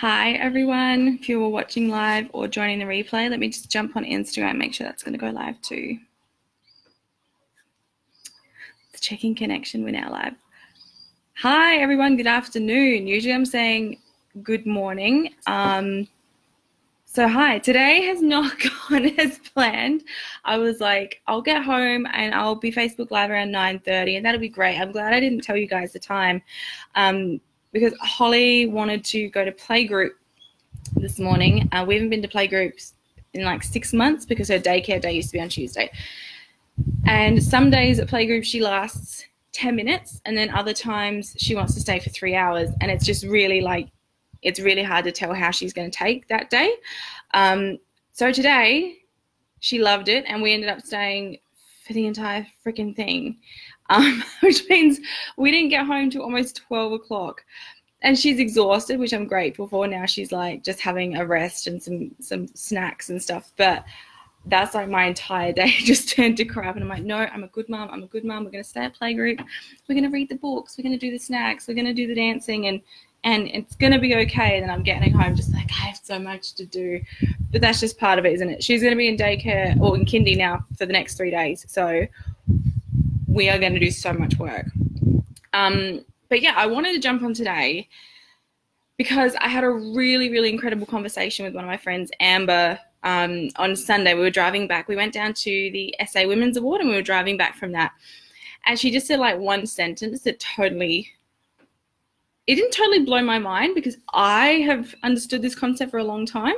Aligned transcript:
Hi, 0.00 0.34
everyone. 0.34 1.18
If 1.20 1.28
you 1.28 1.40
were 1.40 1.48
watching 1.48 1.88
live 1.88 2.30
or 2.32 2.46
joining 2.46 2.78
the 2.78 2.84
replay, 2.84 3.28
let 3.28 3.40
me 3.40 3.48
just 3.48 3.68
jump 3.68 3.96
on 3.96 4.04
Instagram, 4.04 4.56
make 4.56 4.72
sure 4.72 4.86
that's 4.86 5.02
going 5.02 5.14
to 5.14 5.18
go 5.18 5.30
live 5.30 5.60
too. 5.60 5.98
It's 8.92 9.00
checking 9.00 9.34
connection. 9.34 9.82
We're 9.82 9.90
now 9.90 10.12
live. 10.12 10.34
Hi, 11.38 11.78
everyone. 11.78 12.16
Good 12.16 12.28
afternoon. 12.28 13.08
Usually 13.08 13.34
I'm 13.34 13.44
saying 13.44 13.98
good 14.44 14.66
morning. 14.66 15.34
Um, 15.48 16.06
so, 17.04 17.26
hi, 17.26 17.58
today 17.58 18.02
has 18.02 18.22
not 18.22 18.54
gone 18.88 19.06
as 19.18 19.40
planned. 19.52 20.04
I 20.44 20.58
was 20.58 20.78
like, 20.78 21.22
I'll 21.26 21.42
get 21.42 21.64
home 21.64 22.06
and 22.12 22.36
I'll 22.36 22.54
be 22.54 22.70
Facebook 22.70 23.10
Live 23.10 23.30
around 23.30 23.48
9.30 23.48 24.18
and 24.18 24.24
that'll 24.24 24.40
be 24.40 24.48
great. 24.48 24.78
I'm 24.78 24.92
glad 24.92 25.12
I 25.12 25.18
didn't 25.18 25.42
tell 25.42 25.56
you 25.56 25.66
guys 25.66 25.92
the 25.92 25.98
time 25.98 26.40
um, 26.94 27.40
because 27.72 27.92
Holly 28.00 28.66
wanted 28.66 29.04
to 29.06 29.28
go 29.28 29.44
to 29.44 29.52
playgroup 29.52 30.10
this 30.96 31.18
morning. 31.18 31.68
Uh, 31.72 31.84
we 31.86 31.94
haven't 31.94 32.10
been 32.10 32.22
to 32.22 32.28
playgroups 32.28 32.92
in 33.34 33.44
like 33.44 33.62
six 33.62 33.92
months 33.92 34.24
because 34.24 34.48
her 34.48 34.58
daycare 34.58 35.00
day 35.00 35.12
used 35.12 35.28
to 35.28 35.34
be 35.34 35.40
on 35.40 35.48
Tuesday. 35.48 35.90
And 37.06 37.42
some 37.42 37.70
days 37.70 37.98
at 37.98 38.08
playgroup 38.08 38.44
she 38.44 38.60
lasts 38.60 39.24
10 39.52 39.74
minutes 39.74 40.20
and 40.24 40.36
then 40.36 40.50
other 40.50 40.72
times 40.72 41.34
she 41.38 41.54
wants 41.54 41.74
to 41.74 41.80
stay 41.80 41.98
for 41.98 42.10
three 42.10 42.34
hours. 42.34 42.70
And 42.80 42.90
it's 42.90 43.04
just 43.04 43.24
really 43.24 43.60
like 43.60 43.88
it's 44.42 44.60
really 44.60 44.82
hard 44.82 45.04
to 45.04 45.12
tell 45.12 45.34
how 45.34 45.50
she's 45.50 45.72
going 45.72 45.90
to 45.90 45.96
take 45.96 46.28
that 46.28 46.50
day. 46.50 46.72
Um, 47.34 47.78
so 48.12 48.32
today, 48.32 48.98
she 49.60 49.78
loved 49.78 50.08
it, 50.08 50.24
and 50.26 50.42
we 50.42 50.54
ended 50.54 50.70
up 50.70 50.80
staying 50.82 51.38
for 51.86 51.92
the 51.92 52.06
entire 52.06 52.46
freaking 52.64 52.94
thing, 52.94 53.38
um, 53.88 54.22
which 54.40 54.68
means 54.68 55.00
we 55.36 55.50
didn't 55.50 55.70
get 55.70 55.86
home 55.86 56.10
till 56.10 56.22
almost 56.22 56.56
12 56.66 56.92
o'clock. 56.92 57.44
And 58.02 58.16
she's 58.16 58.38
exhausted, 58.38 59.00
which 59.00 59.12
I'm 59.12 59.26
grateful 59.26 59.66
for. 59.66 59.86
Now 59.88 60.06
she's 60.06 60.30
like 60.30 60.62
just 60.62 60.78
having 60.78 61.16
a 61.16 61.26
rest 61.26 61.66
and 61.66 61.82
some 61.82 62.14
some 62.20 62.46
snacks 62.46 63.10
and 63.10 63.20
stuff. 63.20 63.50
But 63.56 63.84
that's 64.46 64.74
like 64.74 64.88
my 64.88 65.06
entire 65.06 65.52
day 65.60 65.70
just 65.78 66.08
turned 66.10 66.36
to 66.36 66.44
crap. 66.44 66.76
And 66.76 66.84
I'm 66.84 66.88
like, 66.88 67.02
no, 67.02 67.16
I'm 67.16 67.42
a 67.42 67.48
good 67.48 67.68
mom. 67.68 67.90
I'm 67.90 68.04
a 68.04 68.06
good 68.06 68.24
mom. 68.24 68.44
We're 68.44 68.52
gonna 68.52 68.62
stay 68.62 68.84
at 68.84 68.96
playgroup. 68.96 69.44
We're 69.88 69.96
gonna 69.96 70.10
read 70.10 70.28
the 70.28 70.36
books. 70.36 70.78
We're 70.78 70.84
gonna 70.84 70.98
do 70.98 71.10
the 71.10 71.18
snacks. 71.18 71.66
We're 71.66 71.74
gonna 71.74 71.92
do 71.92 72.06
the 72.06 72.14
dancing. 72.14 72.68
And 72.68 72.80
and 73.24 73.48
it's 73.48 73.74
to 73.74 73.98
be 73.98 74.14
okay. 74.14 74.56
And 74.58 74.62
then 74.62 74.70
I'm 74.70 74.84
getting 74.84 75.12
home 75.12 75.34
just 75.34 75.52
like, 75.52 75.68
I 75.70 75.86
have 75.86 76.00
so 76.00 76.18
much 76.18 76.54
to 76.54 76.64
do. 76.64 77.00
But 77.50 77.60
that's 77.60 77.80
just 77.80 77.98
part 77.98 78.18
of 78.18 78.24
it, 78.24 78.32
isn't 78.34 78.48
it? 78.48 78.62
She's 78.62 78.80
to 78.80 78.94
be 78.94 79.08
in 79.08 79.16
daycare 79.16 79.78
or 79.80 79.96
in 79.96 80.04
kindy 80.04 80.36
now 80.36 80.64
for 80.76 80.86
the 80.86 80.92
next 80.92 81.16
three 81.16 81.32
days. 81.32 81.64
So 81.68 82.06
we 83.38 83.48
are 83.48 83.58
going 83.58 83.72
to 83.72 83.78
do 83.80 83.90
so 83.90 84.12
much 84.12 84.36
work. 84.36 84.66
Um, 85.52 86.04
but 86.28 86.42
yeah, 86.42 86.54
I 86.56 86.66
wanted 86.66 86.92
to 86.92 86.98
jump 86.98 87.22
on 87.22 87.32
today 87.32 87.88
because 88.96 89.36
I 89.36 89.46
had 89.46 89.62
a 89.62 89.70
really, 89.70 90.28
really 90.28 90.50
incredible 90.50 90.86
conversation 90.86 91.44
with 91.46 91.54
one 91.54 91.62
of 91.62 91.68
my 91.68 91.76
friends, 91.76 92.10
Amber, 92.18 92.78
um, 93.04 93.48
on 93.56 93.76
Sunday. 93.76 94.14
We 94.14 94.22
were 94.22 94.30
driving 94.30 94.66
back. 94.66 94.88
We 94.88 94.96
went 94.96 95.14
down 95.14 95.34
to 95.34 95.70
the 95.70 95.94
SA 96.04 96.26
Women's 96.26 96.56
Award 96.56 96.80
and 96.80 96.90
we 96.90 96.96
were 96.96 97.02
driving 97.02 97.36
back 97.36 97.56
from 97.56 97.70
that. 97.72 97.92
And 98.66 98.78
she 98.78 98.90
just 98.90 99.06
said 99.06 99.20
like 99.20 99.38
one 99.38 99.66
sentence 99.66 100.22
that 100.22 100.40
totally 100.40 101.08
it 102.48 102.54
didn't 102.54 102.72
totally 102.72 103.04
blow 103.04 103.22
my 103.22 103.38
mind 103.38 103.74
because 103.74 103.98
I 104.14 104.64
have 104.66 104.94
understood 105.02 105.42
this 105.42 105.54
concept 105.54 105.90
for 105.90 105.98
a 105.98 106.04
long 106.04 106.24
time 106.24 106.56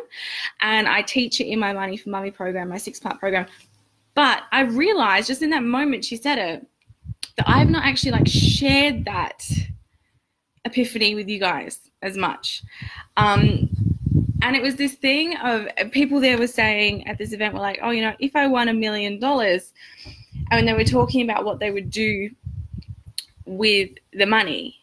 and 0.61 0.87
I 0.89 1.03
teach 1.03 1.41
it 1.41 1.49
in 1.49 1.59
my 1.59 1.73
Money 1.73 1.97
for 1.97 2.11
Mummy 2.11 2.31
program, 2.31 2.69
my 2.69 2.79
six 2.79 3.01
part 3.01 3.19
program. 3.19 3.47
But 4.15 4.43
I 4.53 4.63
realized 4.63 5.29
just 5.29 5.43
in 5.43 5.51
that 5.51 5.63
moment 5.63 6.05
she 6.05 6.17
said 6.17 6.39
it 6.39 6.67
that 7.37 7.49
I 7.49 7.59
have 7.59 7.71
not 7.71 7.85
actually 7.85 8.13
like 8.13 8.27
shared 8.27 9.05
that 9.05 9.45
epiphany 10.65 11.15
with 11.15 11.29
you 11.29 11.39
guys 11.39 11.81
as 12.03 12.17
much. 12.17 12.63
Um, 13.17 13.69
and 14.43 14.57
it 14.57 14.63
was 14.63 14.77
this 14.77 14.95
thing 14.95 15.37
of 15.39 15.69
people 15.93 16.21
there 16.21 16.39
were 16.39 16.47
saying 16.47 17.07
at 17.07 17.19
this 17.19 17.33
event 17.33 17.55
were 17.55 17.61
like, 17.61 17.79
oh, 17.83 17.91
you 17.91 18.01
know, 18.01 18.15
if 18.19 18.35
I 18.35 18.47
won 18.47 18.69
a 18.69 18.75
million 18.75 19.19
dollars, 19.19 19.73
and 20.51 20.67
they 20.67 20.73
were 20.73 20.85
talking 20.85 21.23
about 21.23 21.45
what 21.45 21.61
they 21.61 21.71
would 21.71 21.91
do 21.91 22.31
with 23.47 23.91
the 24.13 24.27
money 24.27 24.81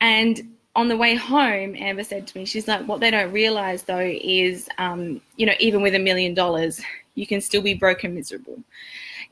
and 0.00 0.56
on 0.76 0.88
the 0.88 0.96
way 0.96 1.16
home, 1.16 1.74
Amber 1.76 2.04
said 2.04 2.26
to 2.28 2.38
me, 2.38 2.44
she's 2.44 2.68
like, 2.68 2.86
what 2.86 3.00
they 3.00 3.10
don't 3.10 3.32
realize 3.32 3.82
though 3.82 3.98
is, 3.98 4.68
um, 4.78 5.20
you 5.36 5.44
know, 5.44 5.54
even 5.58 5.82
with 5.82 5.94
a 5.94 5.98
million 5.98 6.34
dollars, 6.34 6.80
you 7.18 7.26
can 7.26 7.40
still 7.40 7.62
be 7.62 7.74
broke 7.74 8.04
and 8.04 8.14
miserable. 8.14 8.62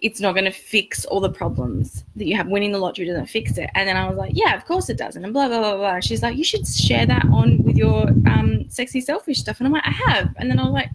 It's 0.00 0.20
not 0.20 0.32
going 0.32 0.44
to 0.44 0.50
fix 0.50 1.04
all 1.06 1.20
the 1.20 1.30
problems 1.30 2.04
that 2.16 2.26
you 2.26 2.36
have. 2.36 2.48
Winning 2.48 2.72
the 2.72 2.78
lottery 2.78 3.06
doesn't 3.06 3.26
fix 3.26 3.56
it. 3.56 3.70
And 3.74 3.88
then 3.88 3.96
I 3.96 4.08
was 4.08 4.18
like, 4.18 4.32
yeah, 4.34 4.54
of 4.54 4.66
course 4.66 4.90
it 4.90 4.98
doesn't. 4.98 5.24
And 5.24 5.32
blah, 5.32 5.48
blah, 5.48 5.60
blah, 5.60 5.76
blah. 5.76 6.00
She's 6.00 6.22
like, 6.22 6.36
you 6.36 6.44
should 6.44 6.66
share 6.66 7.06
that 7.06 7.24
on 7.26 7.62
with 7.62 7.76
your 7.76 8.08
um, 8.26 8.68
sexy 8.68 9.00
selfish 9.00 9.38
stuff. 9.38 9.58
And 9.58 9.66
I'm 9.66 9.72
like, 9.72 9.86
I 9.86 9.90
have. 9.90 10.34
And 10.36 10.50
then 10.50 10.58
I 10.58 10.64
was 10.64 10.72
like, 10.72 10.90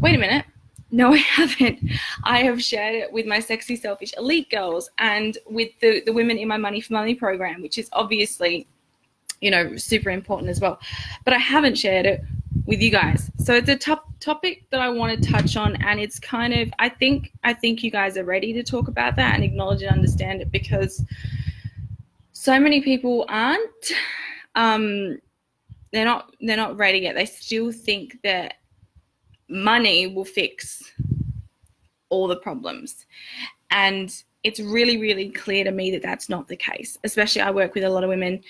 wait 0.00 0.14
a 0.14 0.18
minute. 0.18 0.46
No, 0.92 1.12
I 1.12 1.16
haven't. 1.16 1.80
I 2.24 2.38
have 2.44 2.62
shared 2.62 2.94
it 2.94 3.12
with 3.12 3.26
my 3.26 3.40
sexy 3.40 3.76
selfish 3.76 4.14
elite 4.16 4.48
girls 4.50 4.88
and 4.98 5.36
with 5.46 5.70
the, 5.80 6.02
the 6.06 6.12
women 6.12 6.38
in 6.38 6.48
my 6.48 6.56
Money 6.56 6.80
for 6.80 6.94
Mummy 6.94 7.16
program, 7.16 7.60
which 7.60 7.76
is 7.76 7.88
obviously 7.92 8.66
you 9.40 9.50
know, 9.50 9.76
super 9.76 10.10
important 10.10 10.48
as 10.48 10.60
well. 10.60 10.80
But 11.24 11.34
I 11.34 11.38
haven't 11.38 11.76
shared 11.76 12.06
it 12.06 12.22
with 12.66 12.80
you 12.80 12.90
guys. 12.90 13.30
So 13.38 13.54
it's 13.54 13.68
a 13.68 13.76
top 13.76 14.06
topic 14.20 14.64
that 14.70 14.80
I 14.80 14.88
want 14.88 15.22
to 15.22 15.30
touch 15.30 15.56
on 15.56 15.76
and 15.76 16.00
it's 16.00 16.18
kind 16.18 16.52
of 16.52 16.72
I 16.78 16.88
think 16.88 17.32
I 17.44 17.54
think 17.54 17.82
you 17.82 17.90
guys 17.90 18.16
are 18.16 18.24
ready 18.24 18.52
to 18.52 18.62
talk 18.62 18.88
about 18.88 19.16
that 19.16 19.34
and 19.34 19.44
acknowledge 19.44 19.82
and 19.82 19.92
understand 19.92 20.42
it 20.42 20.50
because 20.50 21.04
so 22.32 22.58
many 22.58 22.80
people 22.80 23.24
aren't 23.28 23.92
um 24.56 25.18
they're 25.92 26.04
not 26.04 26.34
they're 26.40 26.56
not 26.56 26.76
ready 26.76 26.98
yet. 26.98 27.14
They 27.14 27.26
still 27.26 27.72
think 27.72 28.18
that 28.22 28.54
money 29.48 30.06
will 30.08 30.24
fix 30.24 30.92
all 32.08 32.26
the 32.26 32.36
problems. 32.36 33.06
And 33.70 34.12
it's 34.44 34.60
really, 34.60 34.98
really 34.98 35.30
clear 35.30 35.64
to 35.64 35.70
me 35.70 35.90
that 35.92 36.02
that's 36.02 36.28
not 36.28 36.48
the 36.48 36.56
case. 36.56 36.98
Especially, 37.04 37.42
I 37.42 37.50
work 37.50 37.74
with 37.74 37.84
a 37.84 37.90
lot 37.90 38.04
of 38.04 38.08
women 38.08 38.42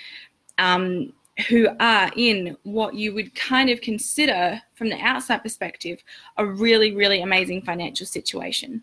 um, 0.58 1.12
who 1.48 1.68
are 1.80 2.10
in 2.16 2.56
what 2.62 2.94
you 2.94 3.12
would 3.14 3.34
kind 3.34 3.68
of 3.68 3.80
consider, 3.80 4.60
from 4.74 4.88
the 4.88 4.98
outside 5.00 5.38
perspective, 5.38 6.02
a 6.38 6.46
really, 6.46 6.94
really 6.94 7.20
amazing 7.20 7.62
financial 7.62 8.06
situation. 8.06 8.82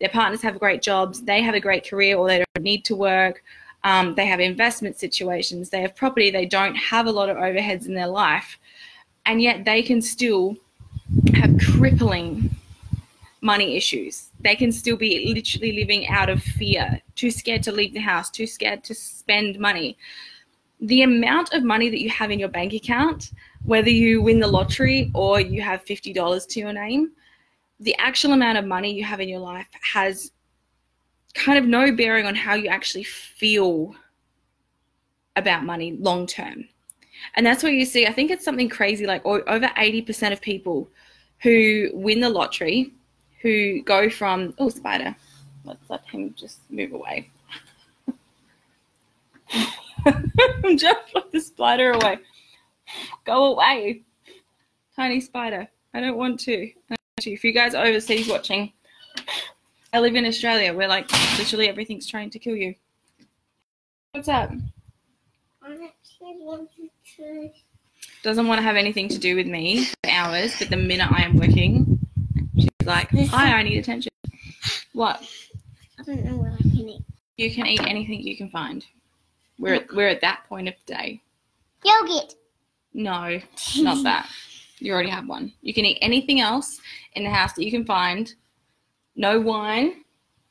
Their 0.00 0.08
partners 0.08 0.40
have 0.42 0.58
great 0.58 0.80
jobs, 0.80 1.22
they 1.22 1.42
have 1.42 1.54
a 1.54 1.60
great 1.60 1.88
career, 1.88 2.16
or 2.16 2.26
they 2.26 2.38
don't 2.38 2.64
need 2.64 2.84
to 2.86 2.96
work. 2.96 3.42
Um, 3.84 4.14
they 4.14 4.26
have 4.26 4.40
investment 4.40 4.96
situations, 4.96 5.70
they 5.70 5.82
have 5.82 5.94
property, 5.94 6.30
they 6.30 6.46
don't 6.46 6.74
have 6.74 7.06
a 7.06 7.12
lot 7.12 7.28
of 7.28 7.36
overheads 7.36 7.86
in 7.86 7.94
their 7.94 8.06
life, 8.06 8.58
and 9.26 9.40
yet 9.40 9.64
they 9.64 9.82
can 9.82 10.00
still 10.00 10.56
have 11.34 11.58
crippling 11.58 12.50
money 13.42 13.76
issues. 13.76 14.28
They 14.40 14.54
can 14.54 14.72
still 14.72 14.96
be 14.96 15.32
literally 15.34 15.72
living 15.72 16.08
out 16.08 16.28
of 16.28 16.42
fear, 16.42 17.00
too 17.14 17.30
scared 17.30 17.62
to 17.64 17.72
leave 17.72 17.94
the 17.94 18.00
house, 18.00 18.30
too 18.30 18.46
scared 18.46 18.84
to 18.84 18.94
spend 18.94 19.58
money 19.58 19.96
the 20.80 21.02
amount 21.02 21.52
of 21.52 21.62
money 21.62 21.90
that 21.90 22.00
you 22.00 22.08
have 22.10 22.30
in 22.30 22.38
your 22.38 22.48
bank 22.48 22.72
account, 22.72 23.32
whether 23.64 23.90
you 23.90 24.22
win 24.22 24.40
the 24.40 24.46
lottery 24.46 25.10
or 25.14 25.40
you 25.40 25.60
have 25.60 25.84
$50 25.84 26.48
to 26.48 26.60
your 26.60 26.72
name, 26.72 27.12
the 27.80 27.94
actual 27.96 28.32
amount 28.32 28.58
of 28.58 28.64
money 28.64 28.92
you 28.92 29.04
have 29.04 29.20
in 29.20 29.28
your 29.28 29.40
life 29.40 29.68
has 29.82 30.32
kind 31.34 31.58
of 31.58 31.64
no 31.66 31.94
bearing 31.94 32.26
on 32.26 32.34
how 32.34 32.54
you 32.54 32.68
actually 32.68 33.04
feel 33.04 33.94
about 35.36 35.64
money 35.64 35.92
long 35.92 36.26
term. 36.26 36.66
And 37.36 37.44
that's 37.44 37.62
what 37.62 37.72
you 37.72 37.84
see. 37.84 38.06
I 38.06 38.12
think 38.12 38.30
it's 38.30 38.44
something 38.44 38.68
crazy 38.68 39.06
like 39.06 39.24
over 39.24 39.46
80% 39.46 40.32
of 40.32 40.40
people 40.40 40.88
who 41.42 41.90
win 41.92 42.20
the 42.20 42.28
lottery, 42.28 42.92
who 43.42 43.82
go 43.82 44.10
from, 44.10 44.54
oh, 44.58 44.68
spider, 44.68 45.14
let's 45.64 45.88
let 45.88 46.04
him 46.06 46.34
just 46.36 46.60
move 46.70 46.92
away. 46.92 47.30
Just 50.76 51.12
put 51.12 51.32
the 51.32 51.40
spider 51.40 51.92
away. 51.92 52.18
Go 53.24 53.52
away. 53.54 54.02
Tiny 54.96 55.20
spider. 55.20 55.68
I 55.94 56.00
don't 56.00 56.16
want 56.16 56.40
to. 56.40 56.70
If 57.18 57.44
you 57.44 57.52
guys 57.52 57.74
are 57.74 57.84
overseas 57.84 58.28
watching, 58.28 58.72
I 59.92 60.00
live 60.00 60.14
in 60.14 60.24
Australia 60.24 60.72
where 60.72 60.88
like 60.88 61.10
literally 61.38 61.68
everything's 61.68 62.06
trying 62.06 62.30
to 62.30 62.38
kill 62.38 62.56
you. 62.56 62.74
What's 64.12 64.28
up? 64.28 64.50
I 65.62 65.72
actually 65.72 66.36
wanted 66.40 66.90
to. 67.16 67.50
Doesn't 68.22 68.46
want 68.46 68.58
to 68.58 68.62
have 68.62 68.76
anything 68.76 69.08
to 69.08 69.18
do 69.18 69.36
with 69.36 69.46
me 69.46 69.84
for 69.84 70.10
hours, 70.10 70.54
but 70.58 70.70
the 70.70 70.76
minute 70.76 71.10
I 71.10 71.22
am 71.22 71.36
working, 71.36 71.98
she's 72.56 72.68
like, 72.84 73.10
Hi, 73.10 73.52
I 73.52 73.62
need 73.62 73.78
attention. 73.78 74.10
What? 74.92 75.22
I 75.98 76.02
don't 76.02 76.24
know 76.24 76.36
what 76.36 76.52
I 76.52 76.56
can 76.56 76.88
eat. 76.88 77.02
You 77.36 77.50
can 77.50 77.66
eat 77.66 77.80
anything 77.82 78.20
you 78.20 78.36
can 78.36 78.50
find. 78.50 78.84
We're 79.60 79.74
at, 79.74 79.92
we're 79.94 80.08
at 80.08 80.22
that 80.22 80.44
point 80.48 80.68
of 80.68 80.74
the 80.86 80.94
day. 80.94 81.22
Yogurt. 81.84 82.34
No, 82.94 83.38
not 83.76 84.02
that. 84.04 84.28
You 84.78 84.94
already 84.94 85.10
have 85.10 85.28
one. 85.28 85.52
You 85.60 85.74
can 85.74 85.84
eat 85.84 85.98
anything 86.00 86.40
else 86.40 86.80
in 87.12 87.24
the 87.24 87.30
house 87.30 87.52
that 87.52 87.64
you 87.64 87.70
can 87.70 87.84
find. 87.84 88.34
No 89.16 89.38
wine 89.38 90.04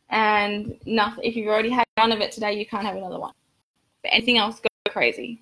and 0.10 0.78
nothing. 0.86 1.24
If 1.24 1.36
you've 1.36 1.48
already 1.48 1.72
had 1.72 1.86
one 1.96 2.12
of 2.12 2.20
it 2.20 2.32
today, 2.32 2.54
you 2.54 2.68
can't 2.68 2.86
have 2.86 2.96
another 2.96 3.20
one. 3.20 3.34
But 4.04 4.14
anything 4.14 4.38
else, 4.38 4.60
go 4.60 4.92
crazy. 4.92 5.42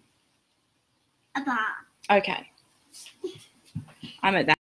A 1.36 1.42
bar. 1.42 1.58
Okay. 2.10 2.50
I'm 4.24 4.36
at 4.36 4.46
that. 4.46 4.58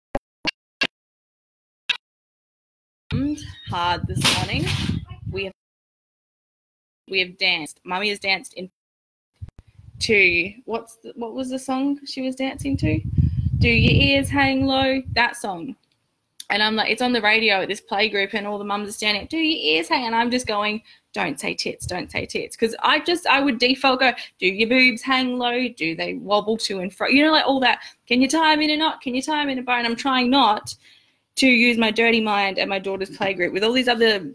Hard 3.71 4.07
this 4.07 4.37
morning. 4.37 4.67
We 5.31 5.45
have 5.45 5.55
we 7.09 7.21
have 7.21 7.39
danced. 7.39 7.81
Mummy 7.83 8.11
has 8.11 8.19
danced 8.19 8.55
in 8.55 8.71
to 10.01 10.53
what's 10.65 10.97
the, 10.97 11.13
what 11.17 11.35
was 11.35 11.51
the 11.51 11.59
song 11.59 11.99
she 12.07 12.23
was 12.23 12.37
dancing 12.37 12.77
to? 12.79 13.01
Do 13.59 13.69
your 13.69 14.19
ears 14.19 14.29
hang 14.29 14.67
low? 14.67 15.03
That 15.13 15.37
song. 15.37 15.77
And 16.49 16.63
I'm 16.63 16.75
like, 16.75 16.91
it's 16.91 17.03
on 17.03 17.13
the 17.13 17.23
radio 17.23 17.63
at 17.63 17.69
this 17.69 17.81
play 17.81 18.09
group, 18.09 18.35
and 18.35 18.47
all 18.47 18.59
the 18.59 18.65
mums 18.65 18.89
are 18.89 18.93
standing. 18.93 19.27
Do 19.27 19.37
your 19.37 19.77
ears 19.77 19.89
hang? 19.89 20.07
And 20.07 20.17
I'm 20.17 20.33
just 20.33 20.49
going, 20.49 20.83
don't 21.13 21.39
say 21.39 21.55
tits, 21.55 21.87
don't 21.87 22.11
say 22.11 22.27
tits, 22.27 22.57
because 22.57 22.75
I 22.81 23.01
just 23.01 23.27
I 23.27 23.41
would 23.41 23.59
default 23.59 24.01
go, 24.01 24.13
do 24.39 24.47
your 24.47 24.69
boobs 24.69 25.03
hang 25.03 25.39
low? 25.39 25.69
Do 25.69 25.95
they 25.95 26.15
wobble 26.15 26.57
to 26.59 26.81
and 26.81 26.93
fro? 26.93 27.09
You 27.09 27.25
know, 27.25 27.33
like 27.33 27.47
all 27.47 27.61
that. 27.61 27.81
Can 28.07 28.21
you 28.21 28.29
tie 28.29 28.55
them 28.55 28.63
in 28.63 28.71
a 28.71 28.77
knot? 28.77 29.01
Can 29.01 29.15
you 29.15 29.23
tie 29.23 29.43
them 29.43 29.51
in 29.51 29.59
a 29.59 29.63
bow? 29.63 29.79
And 29.79 29.87
I'm 29.87 29.97
trying 29.97 30.31
not 30.31 30.75
to 31.37 31.47
use 31.47 31.79
my 31.79 31.91
dirty 31.91 32.21
mind 32.21 32.59
at 32.59 32.69
my 32.69 32.79
daughter's 32.79 33.17
play 33.17 33.33
group 33.33 33.53
with 33.53 33.63
all 33.63 33.73
these 33.73 33.89
other 33.89 34.33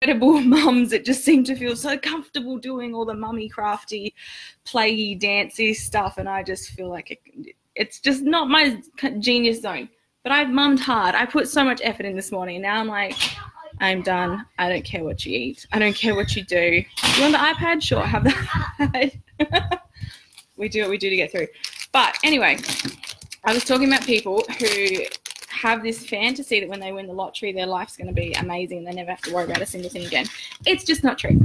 incredible 0.00 0.40
mums 0.40 0.90
that 0.90 1.04
just 1.04 1.24
seem 1.24 1.44
to 1.44 1.56
feel 1.56 1.76
so 1.76 1.96
comfortable 1.98 2.58
doing 2.58 2.94
all 2.94 3.04
the 3.04 3.14
mummy 3.14 3.48
crafty, 3.48 4.14
playy, 4.64 5.14
dancey 5.14 5.74
stuff, 5.74 6.18
and 6.18 6.28
I 6.28 6.42
just 6.42 6.70
feel 6.70 6.88
like 6.88 7.10
it, 7.10 7.54
it's 7.74 8.00
just 8.00 8.22
not 8.22 8.48
my 8.48 8.80
genius 9.18 9.62
zone. 9.62 9.88
But 10.22 10.32
I've 10.32 10.50
mummed 10.50 10.80
hard. 10.80 11.14
I 11.14 11.24
put 11.24 11.48
so 11.48 11.64
much 11.64 11.80
effort 11.84 12.04
in 12.04 12.16
this 12.16 12.32
morning. 12.32 12.60
Now 12.60 12.80
I'm 12.80 12.88
like, 12.88 13.16
I'm 13.80 14.02
done. 14.02 14.44
I 14.58 14.68
don't 14.68 14.84
care 14.84 15.04
what 15.04 15.24
you 15.24 15.38
eat. 15.38 15.66
I 15.72 15.78
don't 15.78 15.94
care 15.94 16.16
what 16.16 16.34
you 16.34 16.42
do. 16.42 16.56
You 16.56 17.20
want 17.20 17.32
the 17.32 17.38
iPad? 17.38 17.80
Sure, 17.80 18.02
have 18.02 18.24
the 18.24 19.12
we 20.56 20.68
do 20.68 20.80
what 20.80 20.90
we 20.90 20.98
do 20.98 21.10
to 21.10 21.16
get 21.16 21.30
through. 21.30 21.46
But 21.92 22.18
anyway, 22.24 22.58
I 23.44 23.54
was 23.54 23.64
talking 23.64 23.86
about 23.86 24.02
people 24.02 24.42
who 24.58 25.04
have 25.56 25.82
this 25.82 26.06
fantasy 26.06 26.60
that 26.60 26.68
when 26.68 26.80
they 26.80 26.92
win 26.92 27.06
the 27.06 27.12
lottery, 27.12 27.52
their 27.52 27.66
life's 27.66 27.96
going 27.96 28.08
to 28.08 28.12
be 28.12 28.32
amazing 28.34 28.78
and 28.78 28.86
they 28.86 28.92
never 28.92 29.10
have 29.10 29.22
to 29.22 29.32
worry 29.32 29.44
about 29.44 29.62
a 29.62 29.66
single 29.66 29.90
thing 29.90 30.04
again. 30.06 30.26
It's 30.66 30.84
just 30.84 31.02
not 31.02 31.18
true. 31.18 31.40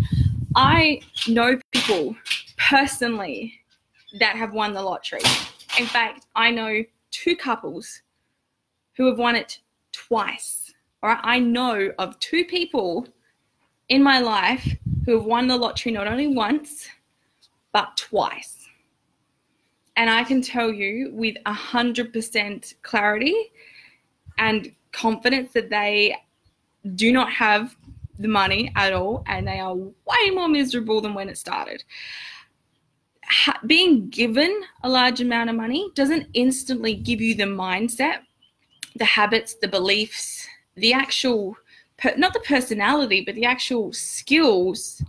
I 0.56 1.02
know 1.28 1.58
people 1.72 2.16
personally 2.58 3.54
that 4.19 4.36
have 4.36 4.54
won 4.54 4.74
the 4.74 4.81
lottery. 4.81 5.22
In 5.80 5.86
fact, 5.86 6.25
I 6.36 6.52
know 6.52 6.84
two 7.12 7.38
couples 7.38 8.02
who 8.96 9.06
have 9.08 9.18
won 9.18 9.36
it 9.36 9.60
twice. 9.94 10.74
All 11.02 11.10
right, 11.10 11.22
I 11.24 11.40
know 11.40 11.92
of 11.98 12.19
two 12.19 12.44
people 12.46 13.08
in 13.88 14.04
my 14.04 14.19
life 14.19 14.68
who 15.06 15.13
have 15.13 15.25
won 15.25 15.48
the 15.48 15.58
lottery 15.58 15.94
not 15.94 16.08
only 16.08 16.28
once, 16.28 16.90
but 17.72 17.96
twice. 17.96 18.68
And 19.96 20.10
I 20.10 20.24
can 20.24 20.42
tell 20.42 20.72
you 20.72 21.12
with 21.13 21.36
100% 21.46 22.74
clarity 22.81 23.50
and 24.41 24.73
confidence 24.91 25.53
that 25.53 25.69
they 25.69 26.17
do 26.95 27.13
not 27.13 27.31
have 27.31 27.77
the 28.19 28.27
money 28.27 28.71
at 28.75 28.91
all 28.91 29.23
and 29.27 29.47
they 29.47 29.59
are 29.59 29.75
way 29.75 30.29
more 30.33 30.49
miserable 30.49 30.99
than 30.99 31.13
when 31.13 31.29
it 31.29 31.38
started. 31.38 31.83
Being 33.65 34.09
given 34.09 34.61
a 34.83 34.89
large 34.89 35.21
amount 35.21 35.49
of 35.49 35.55
money 35.55 35.91
doesn't 35.95 36.27
instantly 36.33 36.95
give 36.95 37.21
you 37.21 37.35
the 37.35 37.43
mindset 37.43 38.19
the 38.97 39.05
habits, 39.05 39.53
the 39.53 39.69
beliefs, 39.69 40.45
the 40.75 40.91
actual, 40.91 41.55
per, 41.97 42.13
not 42.17 42.33
the 42.33 42.41
personality, 42.41 43.23
but 43.25 43.35
the 43.35 43.45
actual 43.45 43.93
skills 43.93 45.01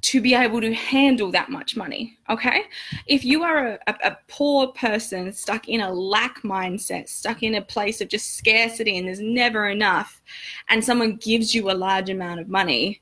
to 0.00 0.20
be 0.20 0.34
able 0.34 0.60
to 0.60 0.72
handle 0.72 1.30
that 1.32 1.50
much 1.50 1.76
money. 1.76 2.16
Okay. 2.30 2.62
If 3.06 3.24
you 3.24 3.42
are 3.42 3.78
a, 3.86 3.94
a, 4.04 4.18
poor 4.28 4.68
person 4.68 5.32
stuck 5.32 5.68
in 5.68 5.80
a 5.80 5.92
lack 5.92 6.42
mindset, 6.42 7.08
stuck 7.08 7.42
in 7.42 7.56
a 7.56 7.62
place 7.62 8.00
of 8.00 8.08
just 8.08 8.36
scarcity 8.36 8.96
and 8.96 9.08
there's 9.08 9.20
never 9.20 9.68
enough, 9.68 10.22
and 10.68 10.84
someone 10.84 11.16
gives 11.16 11.54
you 11.54 11.70
a 11.70 11.72
large 11.72 12.10
amount 12.10 12.40
of 12.40 12.48
money, 12.48 13.00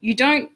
you 0.00 0.14
don't 0.14 0.50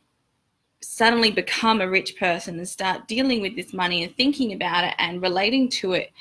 suddenly 0.81 1.31
become 1.31 1.81
a 1.81 1.89
rich 1.89 2.17
person 2.17 2.59
and 2.59 2.69
start 2.69 3.09
dealing 3.09 3.41
with 3.41 3.57
this 3.57 3.73
money 3.73 4.05
and 4.05 4.17
thinking 4.17 4.53
about 4.53 4.85
it 4.85 4.95
and 4.99 5.23
relating 5.23 5.69
to 5.69 5.95
it 5.95 6.13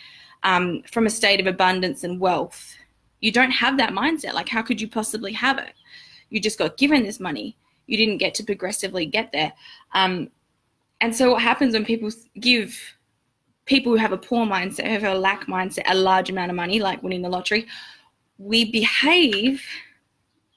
um, 0.43 0.81
from 0.91 1.05
a 1.05 1.11
state 1.11 1.39
of 1.39 1.47
abundance 1.47 2.03
and 2.03 2.19
wealth. 2.19 2.75
You 3.19 3.31
don't 3.31 3.51
have 3.51 3.77
that 3.77 3.91
mindset. 3.91 4.33
Like, 4.33 4.49
how 4.49 4.61
could 4.61 4.81
you 4.81 4.87
possibly 4.87 5.31
have 5.33 5.57
it? 5.59 5.73
You 6.29 6.39
just 6.39 6.57
got 6.57 6.77
given 6.77 7.03
this 7.03 7.19
money. 7.19 7.55
You 7.87 7.97
didn't 7.97 8.17
get 8.17 8.33
to 8.35 8.43
progressively 8.43 9.05
get 9.05 9.31
there. 9.31 9.53
Um, 9.93 10.29
and 11.01 11.15
so, 11.15 11.31
what 11.31 11.41
happens 11.41 11.73
when 11.73 11.85
people 11.85 12.09
give 12.39 12.79
people 13.65 13.91
who 13.91 13.97
have 13.97 14.11
a 14.11 14.17
poor 14.17 14.45
mindset, 14.45 14.85
who 14.85 14.91
have 14.91 15.03
a 15.03 15.17
lack 15.17 15.47
mindset, 15.47 15.83
a 15.87 15.95
large 15.95 16.29
amount 16.29 16.49
of 16.49 16.55
money, 16.55 16.79
like 16.79 17.01
winning 17.03 17.21
the 17.21 17.29
lottery, 17.29 17.65
we 18.37 18.71
behave 18.71 19.63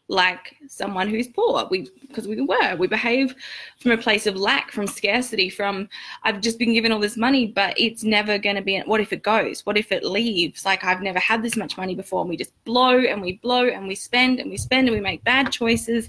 like 0.09 0.55
someone 0.69 1.09
who's 1.09 1.27
poor. 1.27 1.67
We 1.71 1.89
because 2.01 2.29
we 2.29 2.41
were. 2.41 2.77
We 2.77 2.87
behave 2.87 3.35
from 3.81 3.91
a 3.91 3.99
place 3.99 4.27
of 4.27 4.37
lack 4.37 4.71
from 4.71 4.87
scarcity 4.87 5.49
from 5.51 5.89
i've 6.23 6.41
just 6.41 6.59
been 6.59 6.73
given 6.73 6.93
all 6.93 7.01
this 7.01 7.17
money 7.17 7.47
but 7.47 7.75
it's 7.79 8.05
never 8.05 8.39
going 8.39 8.57
to 8.57 8.63
be 8.63 8.79
what 8.81 9.01
if 9.01 9.13
it 9.13 9.23
goes? 9.23 9.67
What 9.67 9.77
if 9.77 9.91
it 9.91 10.05
leaves? 10.05 10.65
Like 10.65 10.85
i've 10.85 11.03
never 11.03 11.19
had 11.19 11.43
this 11.43 11.57
much 11.57 11.77
money 11.77 11.95
before. 11.95 12.21
And 12.21 12.31
we 12.31 12.37
just 12.37 12.53
blow 12.65 13.01
and 13.01 13.21
we 13.21 13.39
blow 13.39 13.67
and 13.67 13.89
we 13.89 13.95
spend 13.95 14.39
and 14.39 14.51
we 14.51 14.57
spend 14.57 14.89
and 14.89 14.97
we 14.97 15.03
make 15.03 15.25
bad 15.25 15.51
choices 15.51 16.09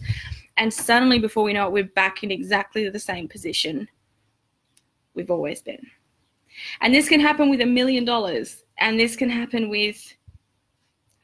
and 0.58 0.74
suddenly 0.74 1.20
before 1.20 1.44
we 1.44 1.54
know 1.54 1.68
it 1.68 1.72
we're 1.72 1.84
back 1.84 2.24
in 2.24 2.32
exactly 2.32 2.90
the 2.90 3.00
same 3.00 3.28
position 3.28 3.88
we've 5.14 5.32
always 5.32 5.62
been 5.62 5.86
and 6.82 6.94
this 6.94 7.10
can 7.10 7.20
happen 7.20 7.50
with 7.50 7.62
a 7.62 7.66
million 7.66 8.06
dollars 8.06 8.64
and 8.80 9.00
this 9.00 9.16
can 9.16 9.30
happen 9.30 9.70
with 9.70 10.14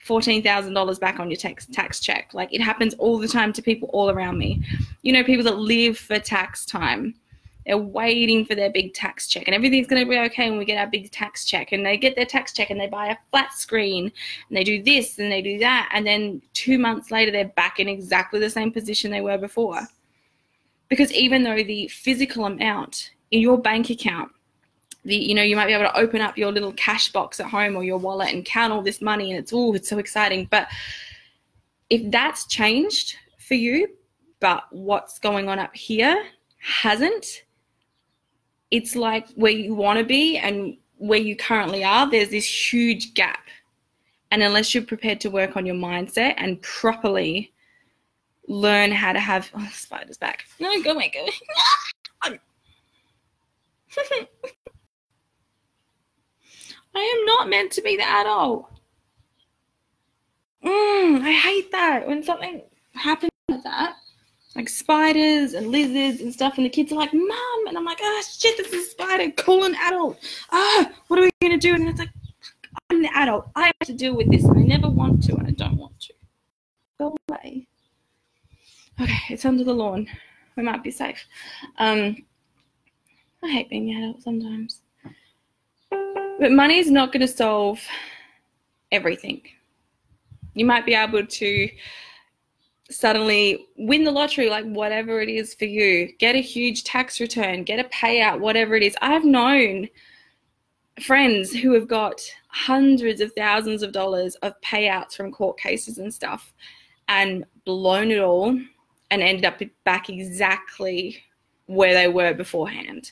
$14,000 0.05 0.99
back 0.99 1.19
on 1.19 1.29
your 1.29 1.37
tax 1.37 1.65
tax 1.67 1.99
check. 1.99 2.33
Like 2.33 2.53
it 2.53 2.61
happens 2.61 2.93
all 2.95 3.17
the 3.17 3.27
time 3.27 3.53
to 3.53 3.61
people 3.61 3.89
all 3.93 4.09
around 4.09 4.37
me. 4.37 4.61
You 5.01 5.13
know, 5.13 5.23
people 5.23 5.45
that 5.45 5.57
live 5.57 5.97
for 5.97 6.19
tax 6.19 6.65
time. 6.65 7.15
They're 7.65 7.77
waiting 7.77 8.45
for 8.45 8.55
their 8.55 8.69
big 8.69 8.93
tax 8.93 9.27
check 9.27 9.47
and 9.47 9.55
everything's 9.55 9.87
going 9.87 10.03
to 10.03 10.09
be 10.09 10.17
okay 10.19 10.49
when 10.49 10.59
we 10.59 10.65
get 10.65 10.77
our 10.77 10.87
big 10.87 11.11
tax 11.11 11.45
check 11.45 11.71
and 11.71 11.85
they 11.85 11.97
get 11.97 12.15
their 12.15 12.25
tax 12.25 12.51
check 12.51 12.69
and 12.69 12.79
they 12.79 12.87
buy 12.87 13.07
a 13.07 13.17
flat 13.29 13.53
screen 13.53 14.11
and 14.49 14.57
they 14.57 14.63
do 14.63 14.83
this 14.83 15.17
and 15.17 15.31
they 15.31 15.41
do 15.41 15.57
that 15.59 15.89
and 15.93 16.05
then 16.05 16.41
2 16.53 16.77
months 16.77 17.09
later 17.09 17.31
they're 17.31 17.45
back 17.45 17.79
in 17.79 17.87
exactly 17.87 18.39
the 18.39 18.49
same 18.49 18.71
position 18.71 19.11
they 19.11 19.21
were 19.21 19.37
before. 19.37 19.79
Because 20.89 21.11
even 21.13 21.43
though 21.43 21.63
the 21.63 21.87
physical 21.87 22.45
amount 22.45 23.11
in 23.31 23.39
your 23.39 23.57
bank 23.57 23.89
account 23.89 24.29
the 25.05 25.15
you 25.15 25.35
know 25.35 25.43
you 25.43 25.55
might 25.55 25.67
be 25.67 25.73
able 25.73 25.89
to 25.89 25.97
open 25.97 26.21
up 26.21 26.37
your 26.37 26.51
little 26.51 26.73
cash 26.73 27.11
box 27.11 27.39
at 27.39 27.47
home 27.47 27.75
or 27.75 27.83
your 27.83 27.97
wallet 27.97 28.33
and 28.33 28.45
count 28.45 28.71
all 28.71 28.81
this 28.81 29.01
money 29.01 29.31
and 29.31 29.39
it's 29.39 29.51
oh 29.53 29.73
it's 29.73 29.89
so 29.89 29.97
exciting 29.97 30.47
but 30.49 30.67
if 31.89 32.09
that's 32.11 32.45
changed 32.45 33.15
for 33.37 33.55
you 33.55 33.87
but 34.39 34.63
what's 34.71 35.19
going 35.19 35.49
on 35.49 35.59
up 35.59 35.75
here 35.75 36.23
hasn't 36.59 37.43
it's 38.73 38.95
like 38.95 39.29
where 39.35 39.51
you 39.51 39.75
want 39.75 39.99
to 39.99 40.03
be 40.03 40.35
and 40.37 40.75
where 40.97 41.19
you 41.19 41.35
currently 41.35 41.83
are 41.83 42.09
there's 42.09 42.29
this 42.29 42.73
huge 42.73 43.13
gap 43.13 43.45
and 44.31 44.41
unless 44.41 44.73
you're 44.73 44.83
prepared 44.83 45.21
to 45.21 45.29
work 45.29 45.55
on 45.55 45.63
your 45.63 45.75
mindset 45.75 46.33
and 46.37 46.59
properly 46.63 47.53
learn 48.47 48.91
how 48.91 49.13
to 49.13 49.19
have 49.19 49.49
oh 49.53 49.69
spider's 49.71 50.17
back 50.17 50.43
no 50.59 50.81
go 50.81 50.93
away 50.93 51.11
go 51.13 51.21
away. 51.21 52.39
I 56.95 56.99
am 56.99 57.25
not 57.25 57.49
meant 57.49 57.71
to 57.73 57.81
be 57.81 57.95
the 57.95 58.07
adult. 58.07 58.69
Mm, 60.63 61.21
I 61.21 61.31
hate 61.31 61.71
that 61.71 62.07
when 62.07 62.23
something 62.23 62.61
happens 62.93 63.29
like 63.49 63.63
that, 63.63 63.95
like 64.55 64.69
spiders 64.69 65.53
and 65.53 65.67
lizards 65.67 66.21
and 66.21 66.33
stuff, 66.33 66.57
and 66.57 66.65
the 66.65 66.69
kids 66.69 66.91
are 66.91 66.95
like, 66.95 67.13
"Mom," 67.13 67.67
and 67.67 67.77
I'm 67.77 67.85
like, 67.85 67.99
"Ah, 68.01 68.05
oh, 68.05 68.23
shit, 68.37 68.57
this 68.57 68.67
is 68.67 68.87
a 68.87 68.91
spider. 68.91 69.31
Call 69.31 69.63
an 69.63 69.75
adult. 69.75 70.17
Ah, 70.51 70.91
what 71.07 71.19
are 71.19 71.23
we 71.23 71.31
gonna 71.41 71.57
do?" 71.57 71.73
And 71.73 71.89
it's 71.89 71.99
like, 71.99 72.09
"I'm 72.89 73.01
the 73.01 73.09
adult. 73.15 73.49
I 73.55 73.65
have 73.65 73.87
to 73.87 73.93
deal 73.93 74.15
with 74.15 74.29
this, 74.31 74.43
and 74.43 74.57
I 74.57 74.63
never 74.63 74.89
want 74.89 75.23
to, 75.23 75.35
and 75.35 75.47
I 75.47 75.51
don't 75.51 75.77
want 75.77 75.99
to. 76.01 76.13
Go 76.99 77.15
away." 77.29 77.67
Okay, 79.01 79.19
it's 79.29 79.45
under 79.45 79.63
the 79.63 79.73
lawn. 79.73 80.07
We 80.55 80.63
might 80.63 80.83
be 80.83 80.91
safe. 80.91 81.25
Um, 81.77 82.23
I 83.43 83.49
hate 83.49 83.69
being 83.69 83.87
the 83.87 83.95
adult 83.95 84.21
sometimes. 84.21 84.81
But 85.89 86.51
money 86.51 86.77
is 86.77 86.91
not 86.91 87.11
going 87.11 87.21
to 87.21 87.27
solve 87.27 87.81
everything. 88.91 89.41
You 90.53 90.65
might 90.65 90.85
be 90.85 90.93
able 90.93 91.25
to 91.25 91.69
suddenly 92.89 93.67
win 93.77 94.03
the 94.03 94.11
lottery, 94.11 94.49
like 94.49 94.65
whatever 94.65 95.21
it 95.21 95.29
is 95.29 95.53
for 95.53 95.65
you, 95.65 96.11
get 96.19 96.35
a 96.35 96.41
huge 96.41 96.83
tax 96.83 97.19
return, 97.19 97.63
get 97.63 97.79
a 97.79 97.89
payout, 97.89 98.39
whatever 98.39 98.75
it 98.75 98.83
is. 98.83 98.95
I've 99.01 99.25
known 99.25 99.87
friends 101.01 101.51
who 101.51 101.73
have 101.73 101.87
got 101.87 102.21
hundreds 102.49 103.21
of 103.21 103.31
thousands 103.33 103.81
of 103.81 103.91
dollars 103.91 104.35
of 104.35 104.53
payouts 104.61 105.15
from 105.15 105.31
court 105.31 105.57
cases 105.57 105.97
and 105.97 106.13
stuff 106.13 106.53
and 107.07 107.45
blown 107.65 108.11
it 108.11 108.19
all 108.19 108.49
and 109.11 109.21
ended 109.21 109.45
up 109.45 109.61
back 109.83 110.09
exactly 110.09 111.23
where 111.67 111.93
they 111.93 112.07
were 112.07 112.33
beforehand. 112.33 113.11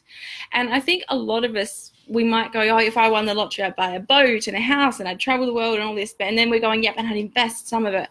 And 0.52 0.74
I 0.74 0.80
think 0.80 1.04
a 1.10 1.16
lot 1.16 1.46
of 1.46 1.56
us, 1.56 1.92
we 2.08 2.24
might 2.24 2.52
go, 2.52 2.62
oh, 2.62 2.78
if 2.78 2.98
I 2.98 3.10
won 3.10 3.26
the 3.26 3.34
lottery, 3.34 3.64
I'd 3.64 3.76
buy 3.76 3.92
a 3.92 4.00
boat 4.00 4.48
and 4.48 4.58
a 4.58 4.62
house 4.62 5.00
and 5.00 5.08
I'd 5.08 5.20
travel 5.20 5.46
the 5.46 5.54
world 5.54 5.76
and 5.76 5.84
all 5.84 5.96
this. 5.96 6.14
And 6.20 6.38
then 6.38 6.50
we're 6.50 6.60
going, 6.60 6.84
yep, 6.84 6.96
and 6.98 7.08
I'd 7.08 7.18
invest 7.18 7.70
some 7.70 7.86
of 7.86 7.94
it. 7.94 8.10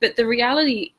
But 0.00 0.16
the 0.16 0.26
reality 0.26 0.94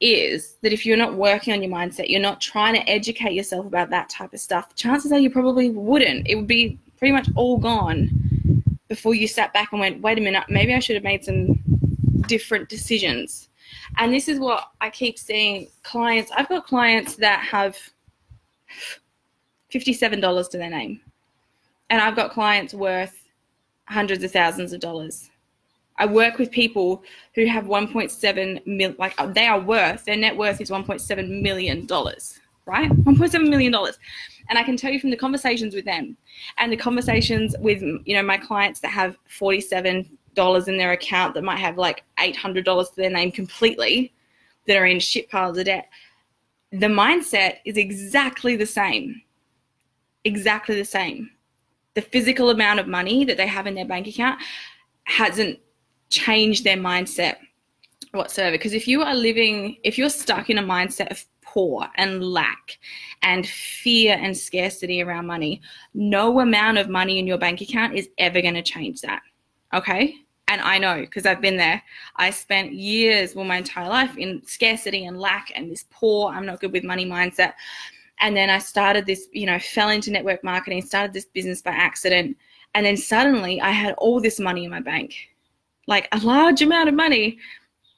is 0.00 0.56
that 0.62 0.72
if 0.72 0.86
you're 0.86 0.96
not 0.96 1.14
working 1.14 1.52
on 1.52 1.62
your 1.62 1.70
mindset, 1.70 2.08
you're 2.08 2.20
not 2.20 2.40
trying 2.40 2.74
to 2.74 2.88
educate 2.88 3.32
yourself 3.32 3.66
about 3.66 3.90
that 3.90 4.08
type 4.08 4.32
of 4.32 4.40
stuff, 4.40 4.74
chances 4.74 5.12
are 5.12 5.18
you 5.18 5.30
probably 5.30 5.70
wouldn't. 5.70 6.26
It 6.26 6.34
would 6.36 6.46
be 6.46 6.78
pretty 6.98 7.12
much 7.12 7.28
all 7.36 7.58
gone 7.58 8.10
before 8.88 9.14
you 9.14 9.28
sat 9.28 9.52
back 9.52 9.72
and 9.72 9.80
went, 9.80 10.00
wait 10.02 10.18
a 10.18 10.20
minute, 10.20 10.44
maybe 10.48 10.74
I 10.74 10.80
should 10.80 10.96
have 10.96 11.04
made 11.04 11.24
some 11.24 11.58
different 12.26 12.68
decisions. 12.68 13.48
And 13.98 14.12
this 14.12 14.28
is 14.28 14.38
what 14.38 14.70
I 14.80 14.90
keep 14.90 15.18
seeing 15.18 15.68
clients. 15.82 16.30
I've 16.36 16.48
got 16.48 16.66
clients 16.66 17.16
that 17.16 17.40
have 17.40 17.76
$57 19.72 20.50
to 20.50 20.58
their 20.58 20.70
name. 20.70 21.00
And 21.90 22.00
I've 22.00 22.16
got 22.16 22.30
clients 22.30 22.74
worth 22.74 23.16
hundreds 23.86 24.24
of 24.24 24.32
thousands 24.32 24.72
of 24.72 24.80
dollars. 24.80 25.30
I 26.00 26.06
work 26.06 26.38
with 26.38 26.50
people 26.50 27.04
who 27.34 27.46
have 27.46 27.64
1.7 27.64 28.66
mil, 28.66 28.94
like 28.98 29.14
uh, 29.18 29.26
they 29.26 29.46
are 29.46 29.60
worth, 29.60 30.04
their 30.04 30.16
net 30.16 30.36
worth 30.36 30.60
is 30.60 30.70
1.7 30.70 31.42
million 31.42 31.86
dollars, 31.86 32.40
right? 32.66 32.90
1.7 32.90 33.48
million 33.48 33.70
dollars. 33.70 33.98
And 34.48 34.58
I 34.58 34.64
can 34.64 34.76
tell 34.76 34.90
you 34.90 34.98
from 34.98 35.10
the 35.10 35.16
conversations 35.16 35.74
with 35.74 35.84
them 35.84 36.16
and 36.58 36.72
the 36.72 36.76
conversations 36.76 37.54
with, 37.60 37.82
you 37.82 38.16
know, 38.16 38.22
my 38.22 38.36
clients 38.36 38.80
that 38.80 38.88
have 38.88 39.16
47 39.28 40.18
dollars 40.34 40.66
in 40.68 40.76
their 40.76 40.92
account 40.92 41.34
that 41.34 41.44
might 41.44 41.58
have 41.58 41.76
like 41.76 42.02
$800 42.18 42.64
to 42.64 42.96
their 42.96 43.10
name 43.10 43.30
completely 43.30 44.12
that 44.66 44.76
are 44.76 44.86
in 44.86 45.00
shit 45.00 45.28
piles 45.30 45.58
of 45.58 45.66
debt 45.66 45.88
the 46.72 46.86
mindset 46.86 47.56
is 47.64 47.76
exactly 47.76 48.56
the 48.56 48.66
same. 48.66 49.22
Exactly 50.24 50.76
the 50.76 50.84
same. 50.84 51.30
The 51.94 52.02
physical 52.02 52.50
amount 52.50 52.78
of 52.78 52.86
money 52.86 53.24
that 53.24 53.36
they 53.36 53.46
have 53.46 53.66
in 53.66 53.74
their 53.74 53.86
bank 53.86 54.06
account 54.06 54.40
hasn't 55.04 55.58
changed 56.10 56.64
their 56.64 56.76
mindset 56.76 57.36
whatsoever. 58.12 58.52
Because 58.52 58.72
if 58.72 58.86
you 58.86 59.02
are 59.02 59.14
living, 59.14 59.78
if 59.84 59.96
you're 59.96 60.10
stuck 60.10 60.50
in 60.50 60.58
a 60.58 60.62
mindset 60.62 61.10
of 61.10 61.24
poor 61.42 61.88
and 61.96 62.22
lack 62.22 62.78
and 63.22 63.46
fear 63.46 64.16
and 64.20 64.36
scarcity 64.36 65.02
around 65.02 65.26
money, 65.26 65.60
no 65.94 66.40
amount 66.40 66.78
of 66.78 66.88
money 66.88 67.18
in 67.18 67.26
your 67.26 67.38
bank 67.38 67.60
account 67.60 67.94
is 67.94 68.08
ever 68.18 68.40
going 68.40 68.54
to 68.54 68.62
change 68.62 69.00
that. 69.00 69.22
Okay? 69.72 70.14
and 70.50 70.60
I 70.60 70.78
know 70.78 71.00
because 71.00 71.26
I've 71.26 71.40
been 71.40 71.56
there. 71.56 71.80
I 72.16 72.30
spent 72.30 72.72
years, 72.72 73.36
well, 73.36 73.44
my 73.44 73.58
entire 73.58 73.88
life 73.88 74.18
in 74.18 74.44
scarcity 74.44 75.04
and 75.04 75.18
lack 75.18 75.52
and 75.54 75.70
this 75.70 75.84
poor, 75.90 76.32
I'm 76.32 76.44
not 76.44 76.60
good 76.60 76.72
with 76.72 76.82
money 76.82 77.06
mindset. 77.06 77.52
And 78.18 78.36
then 78.36 78.50
I 78.50 78.58
started 78.58 79.06
this, 79.06 79.28
you 79.32 79.46
know, 79.46 79.60
fell 79.60 79.90
into 79.90 80.10
network 80.10 80.42
marketing, 80.42 80.82
started 80.82 81.12
this 81.12 81.26
business 81.26 81.62
by 81.62 81.70
accident. 81.70 82.36
And 82.74 82.84
then 82.84 82.96
suddenly 82.96 83.60
I 83.60 83.70
had 83.70 83.94
all 83.94 84.20
this 84.20 84.40
money 84.40 84.64
in 84.64 84.72
my 84.72 84.80
bank, 84.80 85.14
like 85.90 86.08
a 86.12 86.18
large 86.18 86.62
amount 86.62 86.88
of 86.88 86.94
money 86.94 87.38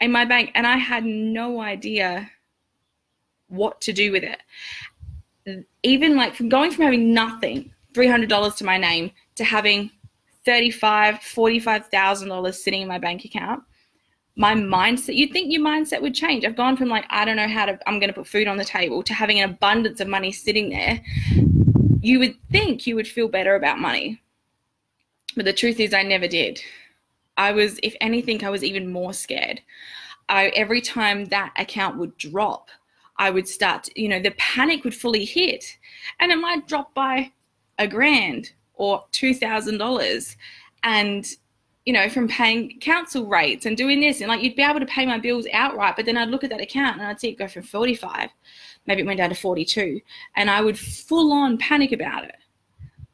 in 0.01 0.11
my 0.11 0.25
bank. 0.25 0.51
And 0.55 0.67
I 0.67 0.79
had 0.79 1.05
no 1.05 1.61
idea 1.61 2.29
what 3.49 3.81
to 3.83 3.93
do 3.93 4.11
with 4.11 4.25
it. 4.25 5.67
Even 5.85 6.17
like 6.17 6.35
from 6.35 6.49
going 6.49 6.73
from 6.73 6.85
having 6.85 7.15
nothing, 7.15 7.73
$300 7.93 8.57
to 8.57 8.65
my 8.65 8.79
name, 8.79 9.13
to 9.37 9.45
having 9.45 9.91
thirty-five, 10.45 11.21
forty-five 11.23 11.87
thousand 11.87 12.29
dollars 12.29 12.63
sitting 12.63 12.83
in 12.83 12.89
my 12.89 12.99
bank 12.99 13.25
account, 13.25 13.63
my 14.35 14.55
mindset 14.55 15.15
you'd 15.15 15.33
think 15.33 15.53
your 15.53 15.63
mindset 15.63 16.01
would 16.01 16.15
change. 16.15 16.45
I've 16.45 16.57
gone 16.57 16.77
from 16.77 16.89
like, 16.89 17.05
I 17.11 17.25
don't 17.25 17.37
know 17.37 17.49
how 17.49 17.67
to 17.67 17.79
I'm 17.87 18.01
gonna 18.01 18.13
put 18.13 18.27
food 18.27 18.49
on 18.49 18.57
the 18.57 18.65
table 18.65 19.03
to 19.03 19.15
having 19.15 19.39
an 19.39 19.51
abundance 19.51 20.01
of 20.01 20.09
money 20.09 20.33
sitting 20.33 20.71
there. 20.71 21.01
You 22.01 22.19
would 22.19 22.35
think 22.51 22.87
you 22.87 22.97
would 22.97 23.07
feel 23.07 23.29
better 23.29 23.55
about 23.55 23.79
money. 23.79 24.21
But 25.37 25.45
the 25.45 25.53
truth 25.53 25.79
is 25.79 25.95
I 25.95 26.03
never 26.03 26.27
did. 26.27 26.61
I 27.37 27.53
was, 27.53 27.79
if 27.83 27.95
anything, 28.01 28.45
I 28.45 28.51
was 28.51 28.65
even 28.65 28.93
more 28.93 29.13
scared. 29.13 29.61
I 30.29 30.49
every 30.49 30.81
time 30.81 31.27
that 31.27 31.53
account 31.57 31.99
would 31.99 32.17
drop, 32.19 32.69
I 33.17 33.31
would 33.31 33.49
start, 33.49 33.89
you 33.97 34.09
know, 34.09 34.21
the 34.21 34.33
panic 34.33 34.85
would 34.85 34.95
fully 34.95 35.25
hit. 35.25 35.65
And 36.21 36.33
it 36.33 36.37
might 36.37 36.69
drop 36.69 36.95
by 36.95 37.33
a 37.79 37.87
grand, 37.87 38.53
or 38.75 39.05
$2,000 39.13 40.37
and 40.83 41.37
you 41.85 41.93
know, 41.93 42.09
from 42.09 42.29
paying 42.29 42.79
council 42.79 43.27
rates 43.27 43.67
and 43.67 43.77
doing 43.77 44.01
this, 44.01 44.21
and 44.21 44.29
like 44.29 44.41
you'd 44.41 44.55
be 44.55 44.63
able 44.63 44.79
to 44.79 44.87
pay 44.87 45.05
my 45.05 45.19
bills 45.19 45.47
outright, 45.53 45.97
but 45.97 46.07
then 46.07 46.17
I'd 46.17 46.29
look 46.29 46.45
at 46.45 46.51
that 46.51 46.61
account 46.61 46.99
and 46.99 47.07
I'd 47.07 47.19
see 47.19 47.31
it 47.31 47.39
go 47.39 47.49
from 47.49 47.63
45, 47.63 48.31
maybe 48.87 49.03
it 49.03 49.07
went 49.07 49.19
down 49.19 49.31
to 49.31 49.35
42, 49.35 50.01
and 50.37 50.49
I 50.49 50.61
would 50.61 50.79
full 50.79 51.33
on 51.33 51.59
panic 51.59 51.91
about 51.91 52.25
it. 52.25 52.37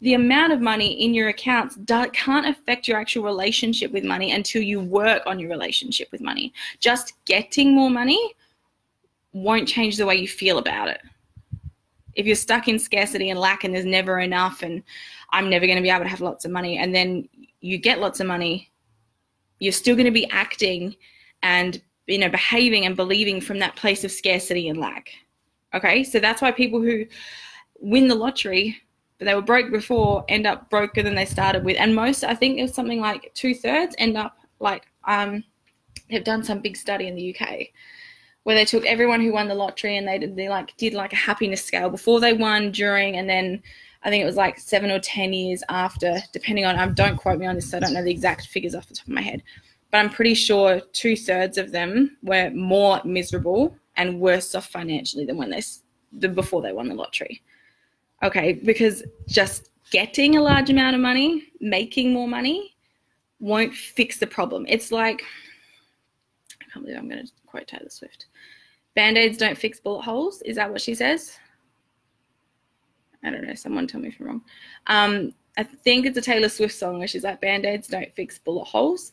The 0.01 0.15
amount 0.15 0.53
of 0.53 0.61
money 0.61 0.93
in 1.05 1.13
your 1.13 1.29
accounts 1.29 1.77
can't 2.13 2.47
affect 2.47 2.87
your 2.87 2.99
actual 2.99 3.25
relationship 3.25 3.93
with 3.93 4.05
money 4.05 4.33
until 4.33 4.63
you 4.63 4.81
work 4.81 5.23
on 5.27 5.41
your 5.41 5.51
relationship 5.51 6.09
with 6.13 6.21
money. 6.21 6.53
Just 6.79 7.15
getting 7.25 7.75
more 7.75 7.91
money 7.91 8.35
won't 9.33 9.67
change 9.67 9.97
the 9.97 10.07
way 10.07 10.17
you 10.17 10.29
feel 10.29 10.59
about 10.59 10.89
it. 10.89 11.01
If 12.15 12.27
you're 12.27 12.37
stuck 12.37 12.69
in 12.69 12.79
scarcity 12.79 13.31
and 13.31 13.39
lack 13.39 13.65
and 13.65 13.75
there's 13.75 13.85
never 13.85 14.21
enough 14.21 14.63
and 14.63 14.83
I'm 15.31 15.51
never 15.51 15.67
going 15.67 15.77
to 15.77 15.83
be 15.83 15.91
able 15.91 16.05
to 16.05 16.11
have 16.11 16.21
lots 16.21 16.45
of 16.45 16.51
money. 16.51 16.79
And 16.79 16.95
then 16.95 17.29
you 17.61 17.79
get 17.79 18.01
lots 18.01 18.21
of 18.21 18.27
money, 18.27 18.71
you're 19.59 19.73
still 19.73 19.95
going 19.95 20.07
to 20.07 20.13
be 20.13 20.31
acting 20.31 20.97
and 21.43 21.81
you 22.07 22.19
know 22.19 22.29
behaving 22.29 22.87
and 22.87 22.97
believing 22.97 23.41
from 23.41 23.59
that 23.59 23.77
place 23.77 24.05
of 24.05 24.11
scarcity 24.11 24.69
and 24.69 24.79
lack. 24.79 25.11
Okay, 25.75 26.03
so 26.03 26.19
that's 26.19 26.41
why 26.41 26.51
people 26.51 26.81
who 26.81 27.05
win 27.79 28.09
the 28.09 28.15
lottery, 28.15 28.81
but 29.19 29.25
they 29.25 29.35
were 29.35 29.43
broke 29.43 29.71
before, 29.71 30.25
end 30.29 30.47
up 30.47 30.71
broker 30.71 31.03
than 31.03 31.15
they 31.15 31.25
started 31.25 31.65
with. 31.65 31.77
And 31.79 31.95
most, 31.95 32.25
I 32.25 32.35
think, 32.35 32.59
it's 32.59 32.75
something 32.75 33.01
like 33.01 33.33
two 33.35 33.55
thirds 33.55 33.95
end 33.99 34.17
up 34.17 34.37
like 34.61 34.87
um, 35.05 35.45
they've 36.11 36.25
done 36.25 36.45
some 36.45 36.61
big 36.61 36.77
study 36.77 37.07
in 37.07 37.15
the 37.15 37.35
UK 37.35 37.69
where 38.45 38.55
they 38.55 38.65
took 38.65 38.87
everyone 38.87 39.21
who 39.21 39.33
won 39.33 39.49
the 39.49 39.55
lottery 39.55 39.97
and 39.97 40.09
they 40.09 40.19
did 40.19 40.35
they 40.35 40.49
like 40.49 40.75
did 40.79 40.95
like 40.95 41.13
a 41.13 41.17
happiness 41.17 41.63
scale 41.63 41.91
before 41.91 42.21
they 42.21 42.33
won, 42.33 42.71
during, 42.71 43.17
and 43.17 43.29
then 43.29 43.63
I 44.03 44.11
think 44.11 44.23
it 44.23 44.27
was 44.27 44.37
like 44.37 44.59
seven 44.59 44.91
or 44.91 45.01
10 45.01 45.33
years 45.33 45.63
after, 45.69 46.19
depending 46.33 46.65
on, 46.65 46.79
um, 46.79 46.95
don't 46.95 47.17
quote 47.17 47.39
me 47.39 47.47
on 47.47 47.57
this, 47.57 47.75
I 47.75 47.81
don't 47.81 47.93
know 47.93 48.03
the 48.03 48.11
exact 48.11 48.47
figures 48.47 48.75
off 48.75 48.87
the 48.87 48.95
top 48.95 49.07
of 49.07 49.13
my 49.13 49.21
head, 49.21 49.43
but 49.91 49.99
I'm 49.99 50.11
pretty 50.11 50.35
sure 50.35 50.81
two 50.93 51.17
thirds 51.17 51.59
of 51.59 51.73
them 51.73 52.17
were 52.23 52.51
more 52.51 53.01
miserable 53.05 53.77
and 53.97 54.21
worse 54.21 54.55
off 54.55 54.69
financially 54.71 55.25
than 55.25 55.37
when 55.37 55.51
they, 55.51 55.63
the, 56.13 56.29
before 56.29 56.63
they 56.63 56.73
won 56.73 56.89
the 56.89 56.95
lottery. 56.95 57.43
Okay, 58.23 58.55
because 58.55 59.03
just 59.27 59.71
getting 59.91 60.37
a 60.37 60.43
large 60.43 60.71
amount 60.71 60.97
of 60.97 61.01
money, 61.01 61.53
making 61.61 62.13
more 62.13 62.29
money, 62.29 62.77
won't 63.41 63.75
fix 63.75 64.19
the 64.19 64.27
problem. 64.27 64.67
It's 64.69 64.91
like, 64.91 65.23
I 66.61 66.65
can't 66.73 66.85
believe 66.85 66.99
I'm 66.99 67.09
going 67.09 67.25
to 67.25 67.33
quote 67.47 67.69
Taylor 67.69 67.89
Swift. 67.89 68.27
Band 68.95 69.17
aids 69.17 69.39
don't 69.39 69.57
fix 69.57 69.79
bullet 69.79 70.03
holes. 70.03 70.43
Is 70.43 70.57
that 70.57 70.71
what 70.71 70.81
she 70.81 70.95
says? 70.95 71.39
I 73.23 73.31
don't 73.31 73.47
know. 73.47 73.55
Someone 73.55 73.87
tell 73.87 74.01
me 74.01 74.09
if 74.09 74.21
I'm 74.21 74.27
wrong. 74.27 74.43
Um, 74.89 75.35
I 75.57 75.63
think 75.63 76.07
it's 76.07 76.19
a 76.19 76.23
Taylor 76.23 76.49
Swift 76.49 76.75
song 76.75 76.99
where 76.99 77.09
she's 77.09 77.25
like, 77.25 77.41
Band 77.41 77.65
aids 77.65 77.89
don't 77.89 78.13
fix 78.13 78.39
bullet 78.39 78.65
holes. 78.65 79.13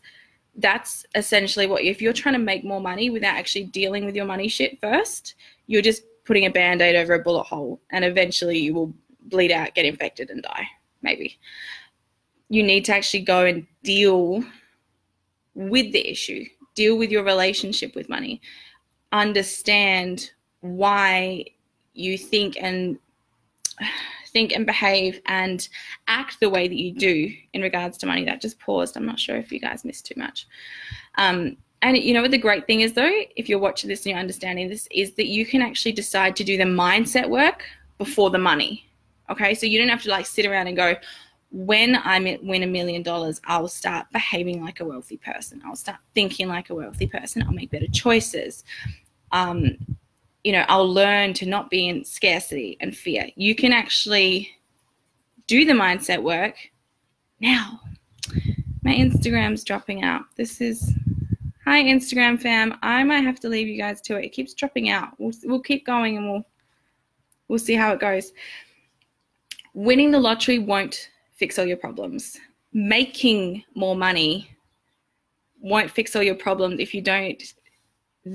That's 0.55 1.05
essentially 1.15 1.67
what, 1.67 1.83
if 1.83 2.01
you're 2.01 2.13
trying 2.13 2.33
to 2.33 2.39
make 2.39 2.63
more 2.63 2.81
money 2.81 3.09
without 3.09 3.35
actually 3.35 3.65
dealing 3.65 4.05
with 4.05 4.15
your 4.15 4.25
money 4.25 4.47
shit 4.47 4.79
first, 4.79 5.35
you're 5.67 5.81
just 5.81 6.03
putting 6.25 6.45
a 6.45 6.49
band 6.49 6.81
aid 6.81 6.95
over 6.95 7.13
a 7.13 7.19
bullet 7.19 7.43
hole 7.43 7.79
and 7.91 8.03
eventually 8.03 8.57
you 8.57 8.73
will 8.73 8.93
bleed 9.27 9.51
out, 9.51 9.75
get 9.75 9.85
infected, 9.85 10.29
and 10.29 10.43
die. 10.43 10.67
Maybe. 11.01 11.39
You 12.49 12.63
need 12.63 12.85
to 12.85 12.95
actually 12.95 13.23
go 13.23 13.45
and 13.45 13.65
deal 13.83 14.43
with 15.53 15.91
the 15.93 16.07
issue, 16.07 16.45
deal 16.75 16.97
with 16.97 17.11
your 17.11 17.23
relationship 17.23 17.95
with 17.95 18.09
money, 18.09 18.41
understand 19.11 20.31
why 20.61 21.45
you 21.93 22.17
think 22.17 22.57
and 22.59 22.97
think 24.27 24.51
and 24.51 24.65
behave 24.65 25.21
and 25.27 25.69
act 26.09 26.41
the 26.41 26.49
way 26.49 26.67
that 26.67 26.75
you 26.75 26.91
do 26.91 27.33
in 27.53 27.61
regards 27.61 27.97
to 27.97 28.05
money. 28.05 28.25
That 28.25 28.41
just 28.41 28.59
paused. 28.59 28.97
I'm 28.97 29.05
not 29.05 29.17
sure 29.17 29.37
if 29.37 29.49
you 29.49 29.61
guys 29.61 29.85
missed 29.85 30.05
too 30.05 30.19
much. 30.19 30.45
Um, 31.17 31.55
and 31.81 31.97
you 31.97 32.13
know 32.13 32.21
what 32.21 32.31
the 32.31 32.37
great 32.37 32.65
thing 32.67 32.81
is 32.81 32.93
though, 32.93 33.11
if 33.35 33.47
you're 33.47 33.59
watching 33.59 33.89
this 33.89 34.01
and 34.05 34.11
you're 34.11 34.19
understanding 34.19 34.69
this, 34.69 34.87
is 34.91 35.13
that 35.13 35.27
you 35.27 35.45
can 35.45 35.61
actually 35.61 35.91
decide 35.91 36.35
to 36.37 36.43
do 36.43 36.57
the 36.57 36.63
mindset 36.63 37.29
work 37.29 37.63
before 37.97 38.29
the 38.29 38.37
money. 38.37 38.85
Okay, 39.29 39.53
so 39.53 39.65
you 39.65 39.79
don't 39.79 39.89
have 39.89 40.03
to 40.03 40.09
like 40.09 40.25
sit 40.25 40.45
around 40.45 40.67
and 40.67 40.77
go, 40.77 40.95
when 41.51 41.95
I 41.95 42.37
win 42.43 42.63
a 42.63 42.67
million 42.67 43.01
dollars, 43.01 43.39
I'll 43.45 43.67
start 43.67 44.07
behaving 44.11 44.61
like 44.61 44.81
a 44.81 44.85
wealthy 44.85 45.17
person. 45.17 45.61
I'll 45.65 45.75
start 45.75 45.99
thinking 46.13 46.47
like 46.47 46.69
a 46.69 46.75
wealthy 46.75 47.07
person. 47.07 47.43
I'll 47.43 47.53
make 47.53 47.71
better 47.71 47.87
choices. 47.87 48.63
Um, 49.31 49.77
you 50.43 50.51
know, 50.51 50.65
I'll 50.67 50.91
learn 50.91 51.33
to 51.35 51.45
not 51.45 51.69
be 51.69 51.87
in 51.87 52.03
scarcity 52.03 52.77
and 52.81 52.95
fear. 52.95 53.29
You 53.35 53.55
can 53.55 53.71
actually 53.71 54.51
do 55.47 55.65
the 55.65 55.73
mindset 55.73 56.21
work 56.21 56.55
now. 57.39 57.79
My 58.83 58.93
Instagram's 58.93 59.63
dropping 59.63 60.03
out. 60.03 60.25
This 60.35 60.61
is 60.61 60.93
hi 61.65 61.83
Instagram 61.83 62.41
fam. 62.41 62.77
I 62.81 63.03
might 63.03 63.23
have 63.23 63.39
to 63.41 63.49
leave 63.49 63.67
you 63.67 63.77
guys 63.77 64.01
to 64.01 64.17
it. 64.17 64.25
It 64.25 64.29
keeps 64.29 64.53
dropping 64.53 64.89
out. 64.89 65.09
We'll, 65.17 65.33
we'll 65.43 65.61
keep 65.61 65.85
going 65.85 66.17
and 66.17 66.31
we'll 66.31 66.45
We'll 67.47 67.59
see 67.59 67.75
how 67.75 67.93
it 67.93 67.99
goes. 67.99 68.33
Winning 69.73 70.11
the 70.11 70.19
lottery 70.19 70.59
won't 70.59 71.09
fix 71.35 71.59
all 71.59 71.65
your 71.65 71.77
problems. 71.77 72.37
Making 72.73 73.63
more 73.75 73.95
money 73.95 74.49
won't 75.59 75.91
fix 75.91 76.15
all 76.15 76.23
your 76.23 76.35
problems 76.35 76.79
if 76.79 76.93
you 76.93 77.01
don't 77.01 77.41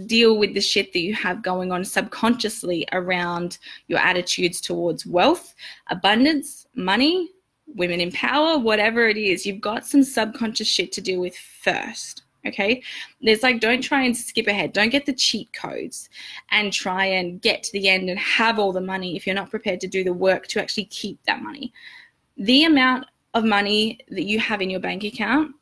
deal 0.06 0.38
with 0.38 0.54
the 0.54 0.60
shit 0.60 0.92
that 0.92 1.00
you 1.00 1.14
have 1.14 1.42
going 1.42 1.72
on 1.72 1.84
subconsciously 1.84 2.87
around 2.92 3.58
your 3.88 3.99
attitudes 3.99 4.60
towards 4.60 5.04
wealth, 5.04 5.54
abundance, 5.88 6.66
money, 6.76 7.30
women 7.66 8.00
in 8.00 8.12
power, 8.12 8.56
whatever 8.56 9.08
it 9.08 9.16
is. 9.16 9.44
You've 9.44 9.60
got 9.60 9.87
some 9.87 10.04
subconscious 10.04 10.68
shit 10.68 10.92
to 10.92 11.00
deal 11.00 11.20
with 11.20 11.37
first. 11.37 12.22
Okay. 12.47 12.82
There's 13.20 13.42
like, 13.42 13.61
don't 13.61 13.82
try 13.82 14.04
and 14.04 14.16
skip 14.16 14.47
ahead. 14.47 14.73
Don't 14.73 14.90
get 14.90 15.04
the 15.04 15.12
cheat 15.12 15.52
codes 15.52 16.09
and 16.50 16.73
try 16.73 17.04
and 17.04 17.40
get 17.40 17.62
to 17.64 17.73
the 17.73 17.88
end 17.88 18.09
and 18.09 18.18
have 18.18 18.59
all 18.59 18.73
the 18.73 18.80
money 18.80 19.16
if 19.16 19.26
you're 19.26 19.35
not 19.35 19.50
prepared 19.50 19.80
to 19.80 19.87
do 19.87 20.04
the 20.04 20.12
work 20.12 20.47
to 20.49 20.61
actually 20.61 20.87
keep 20.87 21.23
that 21.25 21.42
money. 21.42 21.73
The 22.38 22.64
amount 22.64 23.06
of 23.35 23.44
money 23.44 23.99
that 24.09 24.25
you 24.25 24.38
have 24.38 24.62
in 24.62 24.70
your 24.70 24.80
bank 24.80 25.04
account 25.04 25.54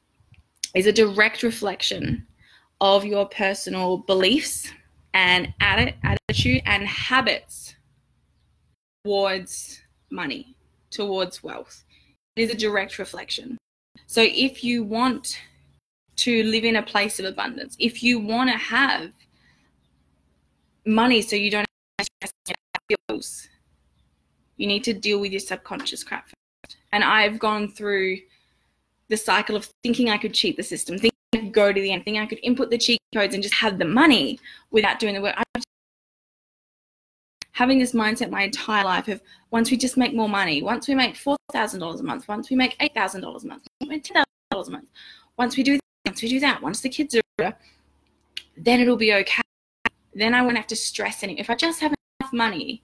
is 0.74 0.86
a 0.86 0.92
direct 0.92 1.42
reflection 1.42 2.26
of 2.80 3.04
your 3.04 3.26
personal 3.26 3.98
beliefs 3.98 4.70
and 5.14 5.52
attitude 5.60 6.62
and 6.66 6.86
habits 6.86 7.74
towards 9.04 9.80
money, 10.10 10.54
towards 10.90 11.42
wealth. 11.42 11.84
It 12.36 12.42
is 12.42 12.50
a 12.50 12.56
direct 12.56 12.98
reflection. 12.98 13.58
So 14.06 14.22
if 14.22 14.62
you 14.62 14.84
want 14.84 15.40
to 16.18 16.42
live 16.44 16.64
in 16.64 16.76
a 16.76 16.82
place 16.82 17.18
of 17.18 17.26
abundance, 17.26 17.76
if 17.78 18.02
you 18.02 18.18
want 18.18 18.50
to 18.50 18.56
have 18.56 19.12
money 20.84 21.22
so 21.22 21.36
you 21.36 21.50
don't 21.50 21.66
have 21.98 22.30
bills, 23.08 23.48
you 24.56 24.66
need 24.66 24.84
to 24.84 24.92
deal 24.92 25.20
with 25.20 25.32
your 25.32 25.40
subconscious 25.40 26.02
crap 26.02 26.24
first. 26.24 26.76
And 26.92 27.04
I've 27.04 27.38
gone 27.38 27.68
through 27.68 28.18
the 29.08 29.16
cycle 29.16 29.56
of 29.56 29.70
thinking 29.82 30.10
I 30.10 30.18
could 30.18 30.34
cheat 30.34 30.56
the 30.56 30.62
system, 30.62 30.98
thinking 30.98 31.18
I 31.32 31.38
could 31.38 31.52
go 31.52 31.72
to 31.72 31.80
the 31.80 31.92
end, 31.92 32.04
thinking 32.04 32.22
I 32.22 32.26
could 32.26 32.40
input 32.42 32.70
the 32.70 32.78
cheat 32.78 33.00
codes 33.14 33.34
and 33.34 33.42
just 33.42 33.54
have 33.54 33.78
the 33.78 33.84
money 33.84 34.40
without 34.70 34.98
doing 34.98 35.14
the 35.14 35.22
work. 35.22 35.36
I'm 35.36 35.62
having 37.52 37.78
this 37.78 37.92
mindset 37.92 38.30
my 38.30 38.42
entire 38.42 38.84
life 38.84 39.08
of 39.08 39.20
once 39.50 39.70
we 39.70 39.76
just 39.76 39.96
make 39.96 40.14
more 40.14 40.28
money, 40.28 40.62
once 40.62 40.88
we 40.88 40.94
make 40.94 41.14
$4,000 41.14 42.00
a 42.00 42.02
month, 42.02 42.28
once 42.28 42.50
we 42.50 42.56
make 42.56 42.76
$8,000 42.78 43.44
a 43.44 43.46
month, 43.46 43.66
$10,000 43.82 44.24
a 44.52 44.70
month, 44.70 44.88
once 45.36 45.56
we 45.56 45.62
do 45.62 45.78
once 46.08 46.22
we 46.22 46.28
do 46.30 46.40
that, 46.40 46.62
once 46.62 46.80
the 46.80 46.88
kids 46.88 47.14
are 47.14 47.54
then 48.56 48.80
it'll 48.80 48.96
be 48.96 49.12
okay. 49.12 49.42
Then 50.14 50.32
I 50.32 50.40
won't 50.40 50.56
have 50.56 50.66
to 50.68 50.76
stress 50.76 51.22
any. 51.22 51.38
If 51.38 51.50
I 51.50 51.54
just 51.54 51.80
have 51.80 51.92
enough 52.20 52.32
money, 52.32 52.82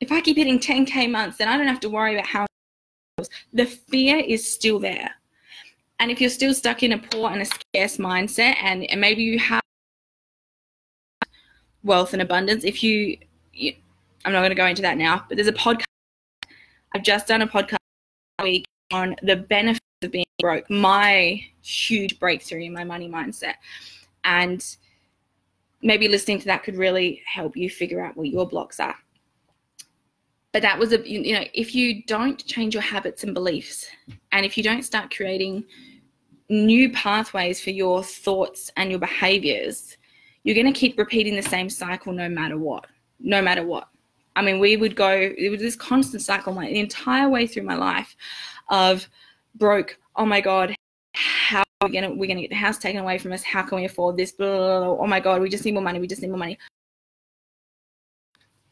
if 0.00 0.12
I 0.12 0.20
keep 0.20 0.36
hitting 0.36 0.58
10k 0.58 1.10
months, 1.10 1.38
then 1.38 1.48
I 1.48 1.56
don't 1.56 1.66
have 1.66 1.80
to 1.80 1.88
worry 1.88 2.14
about 2.14 2.26
how 2.26 2.46
the 3.54 3.64
fear 3.64 4.18
is 4.18 4.46
still 4.46 4.78
there. 4.78 5.10
And 5.98 6.10
if 6.10 6.20
you're 6.20 6.28
still 6.28 6.52
stuck 6.52 6.82
in 6.82 6.92
a 6.92 6.98
poor 6.98 7.30
and 7.30 7.40
a 7.40 7.46
scarce 7.46 7.96
mindset, 7.96 8.56
and, 8.62 8.84
and 8.90 9.00
maybe 9.00 9.22
you 9.22 9.38
have 9.38 9.62
wealth 11.82 12.12
and 12.12 12.20
abundance, 12.20 12.64
if 12.64 12.82
you, 12.82 13.16
you 13.54 13.74
I'm 14.26 14.32
not 14.32 14.40
going 14.40 14.50
to 14.50 14.54
go 14.54 14.66
into 14.66 14.82
that 14.82 14.98
now, 14.98 15.24
but 15.26 15.36
there's 15.36 15.48
a 15.48 15.52
podcast. 15.52 15.84
I've 16.94 17.02
just 17.02 17.26
done 17.26 17.40
a 17.40 17.46
podcast 17.46 17.78
week 18.42 18.66
on 18.92 19.16
the 19.22 19.36
benefits 19.36 19.80
of 20.02 20.10
being 20.10 20.24
broke, 20.40 20.68
my 20.70 21.42
huge 21.62 22.18
breakthrough 22.18 22.62
in 22.62 22.72
my 22.72 22.84
money 22.84 23.08
mindset. 23.08 23.54
And 24.24 24.64
maybe 25.82 26.08
listening 26.08 26.38
to 26.40 26.46
that 26.46 26.62
could 26.62 26.76
really 26.76 27.22
help 27.26 27.56
you 27.56 27.70
figure 27.70 28.04
out 28.04 28.16
what 28.16 28.28
your 28.28 28.46
blocks 28.46 28.80
are 28.80 28.96
but 30.52 30.62
that 30.62 30.78
was 30.78 30.92
a 30.92 31.08
you 31.08 31.34
know 31.34 31.44
if 31.54 31.74
you 31.74 32.02
don't 32.04 32.44
change 32.46 32.74
your 32.74 32.82
habits 32.82 33.24
and 33.24 33.34
beliefs 33.34 33.86
and 34.32 34.44
if 34.44 34.56
you 34.56 34.62
don't 34.62 34.82
start 34.82 35.14
creating 35.14 35.64
new 36.48 36.90
pathways 36.90 37.60
for 37.60 37.70
your 37.70 38.02
thoughts 38.02 38.70
and 38.76 38.90
your 38.90 38.98
behaviors 38.98 39.96
you're 40.42 40.54
going 40.54 40.72
to 40.72 40.78
keep 40.78 40.98
repeating 40.98 41.36
the 41.36 41.42
same 41.42 41.68
cycle 41.68 42.12
no 42.12 42.28
matter 42.28 42.58
what 42.58 42.86
no 43.20 43.40
matter 43.40 43.64
what 43.64 43.88
i 44.36 44.42
mean 44.42 44.58
we 44.58 44.76
would 44.76 44.96
go 44.96 45.10
it 45.10 45.50
was 45.50 45.60
this 45.60 45.76
constant 45.76 46.22
cycle 46.22 46.52
my 46.52 46.66
the 46.66 46.80
entire 46.80 47.28
way 47.28 47.46
through 47.46 47.62
my 47.62 47.76
life 47.76 48.16
of 48.68 49.08
broke 49.56 49.98
oh 50.16 50.26
my 50.26 50.40
god 50.40 50.74
how 51.14 51.62
are 51.80 51.88
we 51.88 51.92
gonna 51.92 52.10
we're 52.14 52.26
gonna 52.26 52.40
get 52.40 52.50
the 52.50 52.56
house 52.56 52.78
taken 52.78 53.00
away 53.00 53.18
from 53.18 53.32
us 53.32 53.42
how 53.42 53.62
can 53.62 53.76
we 53.76 53.84
afford 53.84 54.16
this 54.16 54.32
blah, 54.32 54.46
blah, 54.46 54.94
blah. 54.94 55.04
oh 55.04 55.06
my 55.06 55.20
god 55.20 55.40
we 55.40 55.48
just 55.48 55.64
need 55.64 55.74
more 55.74 55.82
money 55.82 55.98
we 55.98 56.06
just 56.06 56.22
need 56.22 56.28
more 56.28 56.38
money 56.38 56.58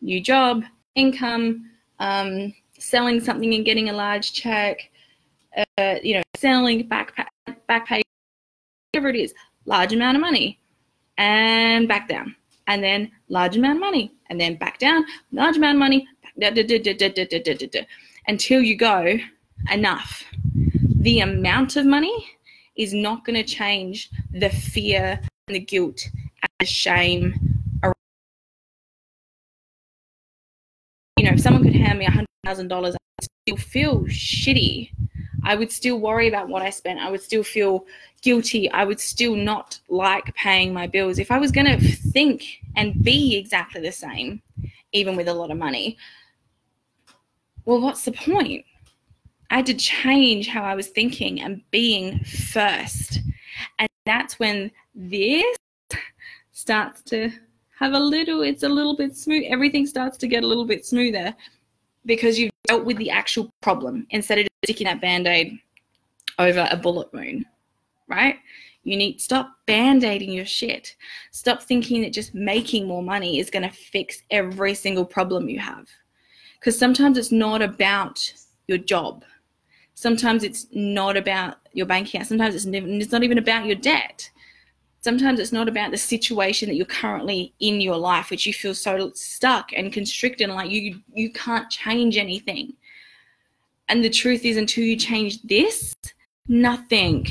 new 0.00 0.20
job 0.20 0.64
income, 0.98 1.70
um, 2.00 2.52
selling 2.78 3.20
something 3.20 3.54
and 3.54 3.64
getting 3.64 3.88
a 3.88 3.92
large 3.92 4.32
check, 4.32 4.90
uh, 5.78 5.94
you 6.02 6.14
know, 6.14 6.22
selling 6.36 6.86
back 6.86 7.30
back 7.66 7.86
pay, 7.86 8.02
whatever 8.92 9.08
it 9.08 9.16
is, 9.16 9.32
large 9.64 9.92
amount 9.92 10.16
of 10.16 10.20
money, 10.20 10.58
and 11.16 11.88
back 11.88 12.08
down, 12.08 12.34
and 12.66 12.82
then 12.82 13.10
large 13.28 13.56
amount 13.56 13.76
of 13.76 13.80
money, 13.80 14.12
and 14.28 14.40
then 14.40 14.56
back 14.56 14.78
down, 14.78 15.04
large 15.32 15.56
amount 15.56 15.76
of 15.76 15.80
money, 15.80 16.06
until 18.26 18.60
you 18.60 18.76
go 18.76 19.18
enough. 19.72 20.24
The 20.98 21.20
amount 21.20 21.76
of 21.76 21.86
money 21.86 22.26
is 22.74 22.92
not 22.92 23.24
going 23.24 23.36
to 23.36 23.44
change 23.44 24.10
the 24.32 24.50
fear 24.50 25.20
and 25.46 25.54
the 25.54 25.60
guilt 25.60 26.08
and 26.12 26.50
the 26.58 26.66
shame 26.66 27.34
Around. 27.84 27.94
you 31.18 31.24
know, 31.24 31.30
if 31.30 31.40
someone 31.40 31.62
could 31.62 31.76
hand 31.76 32.00
me 32.00 32.06
a 32.06 32.10
hundred 32.10 32.26
thousand 32.44 32.66
dollars, 32.66 32.96
I 32.96 32.98
would 33.20 33.28
still 33.46 33.56
feel 33.56 34.00
shitty. 34.06 34.90
I 35.44 35.54
would 35.54 35.70
still 35.70 36.00
worry 36.00 36.26
about 36.26 36.48
what 36.48 36.62
I 36.62 36.70
spent. 36.70 36.98
I 36.98 37.12
would 37.12 37.22
still 37.22 37.44
feel 37.44 37.86
guilty. 38.22 38.68
I 38.72 38.84
would 38.84 38.98
still 38.98 39.36
not 39.36 39.78
like 39.88 40.34
paying 40.34 40.72
my 40.72 40.88
bills. 40.88 41.20
If 41.20 41.30
I 41.30 41.38
was 41.38 41.52
going 41.52 41.66
to 41.66 41.80
think 41.80 42.44
and 42.74 43.02
be 43.04 43.36
exactly 43.36 43.80
the 43.80 43.92
same, 43.92 44.42
even 44.92 45.14
with 45.14 45.28
a 45.28 45.34
lot 45.34 45.52
of 45.52 45.58
money, 45.58 45.96
well, 47.64 47.80
what's 47.80 48.04
the 48.04 48.12
point? 48.12 48.64
I 49.50 49.56
had 49.56 49.66
to 49.66 49.74
change 49.74 50.48
how 50.48 50.62
I 50.62 50.74
was 50.74 50.88
thinking 50.88 51.40
and 51.40 51.62
being 51.70 52.18
first. 52.24 53.20
And 53.78 53.88
that's 54.04 54.38
when 54.38 54.70
this 54.94 55.56
starts 56.52 57.02
to 57.02 57.30
have 57.78 57.92
a 57.92 57.98
little, 57.98 58.42
it's 58.42 58.62
a 58.62 58.68
little 58.68 58.96
bit 58.96 59.16
smooth. 59.16 59.44
Everything 59.46 59.86
starts 59.86 60.18
to 60.18 60.26
get 60.26 60.44
a 60.44 60.46
little 60.46 60.66
bit 60.66 60.84
smoother 60.84 61.34
because 62.04 62.38
you've 62.38 62.52
dealt 62.66 62.84
with 62.84 62.98
the 62.98 63.10
actual 63.10 63.50
problem 63.62 64.06
instead 64.10 64.38
of 64.38 64.46
sticking 64.64 64.86
that 64.86 65.00
band 65.00 65.26
aid 65.26 65.58
over 66.38 66.68
a 66.70 66.76
bullet 66.76 67.12
wound, 67.12 67.46
right? 68.08 68.36
You 68.84 68.96
need 68.96 69.20
stop 69.20 69.50
band-aiding 69.66 70.32
your 70.32 70.46
shit. 70.46 70.96
Stop 71.30 71.62
thinking 71.62 72.00
that 72.02 72.12
just 72.12 72.34
making 72.34 72.86
more 72.86 73.02
money 73.02 73.38
is 73.38 73.50
going 73.50 73.68
to 73.68 73.74
fix 73.74 74.22
every 74.30 74.74
single 74.74 75.04
problem 75.04 75.48
you 75.48 75.58
have. 75.58 75.86
Because 76.58 76.78
sometimes 76.78 77.18
it's 77.18 77.32
not 77.32 77.60
about 77.60 78.32
your 78.66 78.78
job. 78.78 79.24
Sometimes 79.98 80.44
it's 80.44 80.68
not 80.70 81.16
about 81.16 81.56
your 81.72 81.84
bank 81.84 82.06
account. 82.06 82.28
Sometimes 82.28 82.54
it's, 82.54 82.64
it's 82.64 83.10
not 83.10 83.24
even 83.24 83.36
about 83.36 83.66
your 83.66 83.74
debt. 83.74 84.30
Sometimes 85.00 85.40
it's 85.40 85.50
not 85.50 85.68
about 85.68 85.90
the 85.90 85.96
situation 85.96 86.68
that 86.68 86.76
you're 86.76 86.86
currently 86.86 87.52
in 87.58 87.80
your 87.80 87.96
life 87.96 88.30
which 88.30 88.46
you 88.46 88.52
feel 88.52 88.76
so 88.76 89.10
stuck 89.16 89.72
and 89.72 89.92
constricted 89.92 90.44
and 90.44 90.54
like 90.54 90.70
you 90.70 91.00
you 91.12 91.32
can't 91.32 91.68
change 91.68 92.16
anything. 92.16 92.74
And 93.88 94.04
the 94.04 94.08
truth 94.08 94.44
is 94.44 94.56
until 94.56 94.84
you 94.84 94.94
change 94.94 95.42
this 95.42 95.96
nothing 96.46 97.26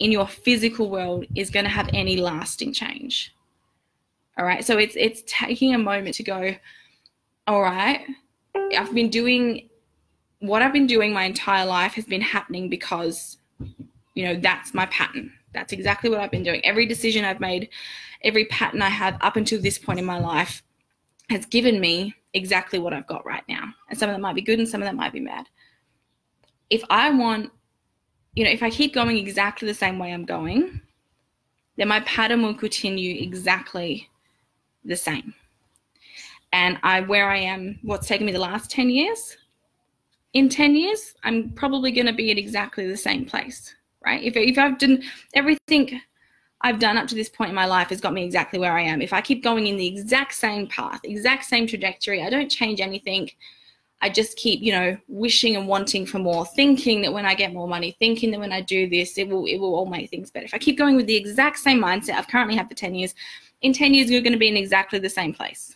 in 0.00 0.12
your 0.12 0.28
physical 0.28 0.90
world 0.90 1.24
is 1.34 1.48
going 1.48 1.64
to 1.64 1.70
have 1.70 1.88
any 1.94 2.18
lasting 2.18 2.74
change. 2.74 3.34
All 4.36 4.44
right? 4.44 4.62
So 4.62 4.76
it's 4.76 4.96
it's 4.96 5.22
taking 5.26 5.74
a 5.74 5.78
moment 5.78 6.16
to 6.16 6.22
go 6.24 6.54
all 7.46 7.62
right 7.62 8.06
i've 8.74 8.94
been 8.94 9.10
doing 9.10 9.68
what 10.40 10.62
i've 10.62 10.72
been 10.72 10.86
doing 10.86 11.12
my 11.12 11.24
entire 11.24 11.64
life 11.64 11.94
has 11.94 12.04
been 12.04 12.20
happening 12.20 12.68
because 12.68 13.38
you 14.14 14.24
know 14.24 14.36
that's 14.36 14.74
my 14.74 14.86
pattern 14.86 15.32
that's 15.54 15.72
exactly 15.72 16.10
what 16.10 16.20
I've 16.20 16.30
been 16.30 16.42
doing. 16.42 16.62
Every 16.64 16.84
decision 16.84 17.24
I've 17.24 17.40
made, 17.40 17.70
every 18.22 18.44
pattern 18.46 18.82
I 18.82 18.90
have 18.90 19.16
up 19.22 19.36
until 19.36 19.62
this 19.62 19.78
point 19.78 19.98
in 19.98 20.04
my 20.04 20.18
life 20.18 20.62
has 21.30 21.46
given 21.46 21.80
me 21.80 22.14
exactly 22.34 22.78
what 22.78 22.92
I've 22.92 23.06
got 23.06 23.24
right 23.24 23.44
now. 23.48 23.72
And 23.88 23.98
some 23.98 24.10
of 24.10 24.14
that 24.14 24.20
might 24.20 24.34
be 24.34 24.42
good 24.42 24.58
and 24.58 24.68
some 24.68 24.82
of 24.82 24.86
that 24.86 24.96
might 24.96 25.12
be 25.12 25.20
bad. 25.20 25.46
If 26.68 26.82
I 26.90 27.10
want, 27.10 27.50
you 28.34 28.44
know, 28.44 28.50
if 28.50 28.62
I 28.62 28.68
keep 28.68 28.92
going 28.92 29.16
exactly 29.16 29.68
the 29.68 29.74
same 29.74 29.98
way 29.98 30.12
I'm 30.12 30.24
going, 30.24 30.80
then 31.76 31.88
my 31.88 32.00
pattern 32.00 32.42
will 32.42 32.54
continue 32.54 33.22
exactly 33.22 34.08
the 34.84 34.96
same. 34.96 35.34
And 36.52 36.78
I 36.82 37.00
where 37.00 37.30
I 37.30 37.38
am, 37.38 37.78
what's 37.82 38.06
taken 38.06 38.26
me 38.26 38.32
the 38.32 38.38
last 38.38 38.70
10 38.70 38.90
years, 38.90 39.36
in 40.34 40.48
10 40.48 40.76
years, 40.76 41.14
I'm 41.24 41.50
probably 41.50 41.90
going 41.90 42.06
to 42.06 42.12
be 42.12 42.30
at 42.30 42.38
exactly 42.38 42.86
the 42.86 42.96
same 42.96 43.24
place 43.24 43.74
right? 44.04 44.22
If, 44.22 44.36
if 44.36 44.58
I've 44.58 44.78
done 44.78 45.02
everything 45.34 46.00
I've 46.60 46.78
done 46.78 46.96
up 46.96 47.06
to 47.08 47.14
this 47.14 47.28
point 47.28 47.50
in 47.50 47.54
my 47.54 47.66
life 47.66 47.90
has 47.90 48.00
got 48.00 48.14
me 48.14 48.24
exactly 48.24 48.58
where 48.58 48.72
I 48.72 48.80
am. 48.80 49.02
If 49.02 49.12
I 49.12 49.20
keep 49.20 49.44
going 49.44 49.66
in 49.66 49.76
the 49.76 49.86
exact 49.86 50.34
same 50.34 50.66
path, 50.66 51.00
exact 51.04 51.44
same 51.44 51.66
trajectory, 51.66 52.22
I 52.22 52.30
don't 52.30 52.48
change 52.48 52.80
anything. 52.80 53.30
I 54.00 54.08
just 54.08 54.38
keep, 54.38 54.62
you 54.62 54.72
know, 54.72 54.96
wishing 55.06 55.56
and 55.56 55.68
wanting 55.68 56.06
for 56.06 56.18
more, 56.18 56.46
thinking 56.46 57.02
that 57.02 57.12
when 57.12 57.26
I 57.26 57.34
get 57.34 57.52
more 57.52 57.68
money, 57.68 57.94
thinking 57.98 58.30
that 58.30 58.40
when 58.40 58.52
I 58.52 58.62
do 58.62 58.88
this, 58.88 59.18
it 59.18 59.28
will 59.28 59.44
it 59.44 59.58
will 59.58 59.74
all 59.74 59.84
make 59.84 60.08
things 60.08 60.30
better. 60.30 60.46
If 60.46 60.54
I 60.54 60.58
keep 60.58 60.78
going 60.78 60.96
with 60.96 61.06
the 61.06 61.16
exact 61.16 61.58
same 61.58 61.82
mindset 61.82 62.14
I've 62.14 62.28
currently 62.28 62.56
had 62.56 62.68
for 62.68 62.74
10 62.74 62.94
years, 62.94 63.14
in 63.60 63.74
10 63.74 63.92
years 63.92 64.10
you're 64.10 64.22
going 64.22 64.32
to 64.32 64.38
be 64.38 64.48
in 64.48 64.56
exactly 64.56 64.98
the 64.98 65.10
same 65.10 65.34
place. 65.34 65.74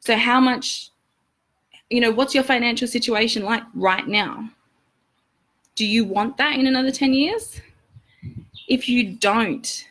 So 0.00 0.16
how 0.16 0.40
much 0.40 0.90
you 1.94 2.00
know, 2.00 2.10
what's 2.10 2.34
your 2.34 2.44
financial 2.44 2.88
situation 2.88 3.44
like 3.44 3.62
right 3.74 4.06
now? 4.06 4.48
Do 5.76 5.86
you 5.86 6.04
want 6.04 6.36
that 6.38 6.58
in 6.58 6.66
another 6.66 6.90
10 6.90 7.12
years? 7.14 7.60
If 8.68 8.88
you 8.88 9.12
don't, 9.12 9.86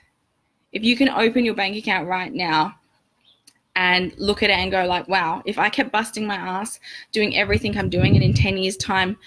if 0.72 0.84
you 0.84 0.98
can 0.98 1.10
open 1.10 1.46
your 1.46 1.54
bank 1.54 1.78
account 1.78 2.08
right 2.08 2.34
now 2.34 2.76
and 3.76 4.13
look 4.18 4.44
at 4.44 4.50
it 4.50 4.58
and 4.58 4.72
go 4.72 4.86
like, 4.86 5.08
wow, 5.08 5.42
if 5.46 5.58
I 5.58 5.70
kept 5.70 5.92
busting 5.92 6.28
my 6.28 6.36
ass 6.36 6.80
doing 7.12 7.38
everything 7.38 7.78
I'm 7.78 7.89
doing 7.89 8.16
and 8.16 8.24
in 8.24 8.34
10 8.34 8.58
years 8.58 8.78
time 8.78 9.18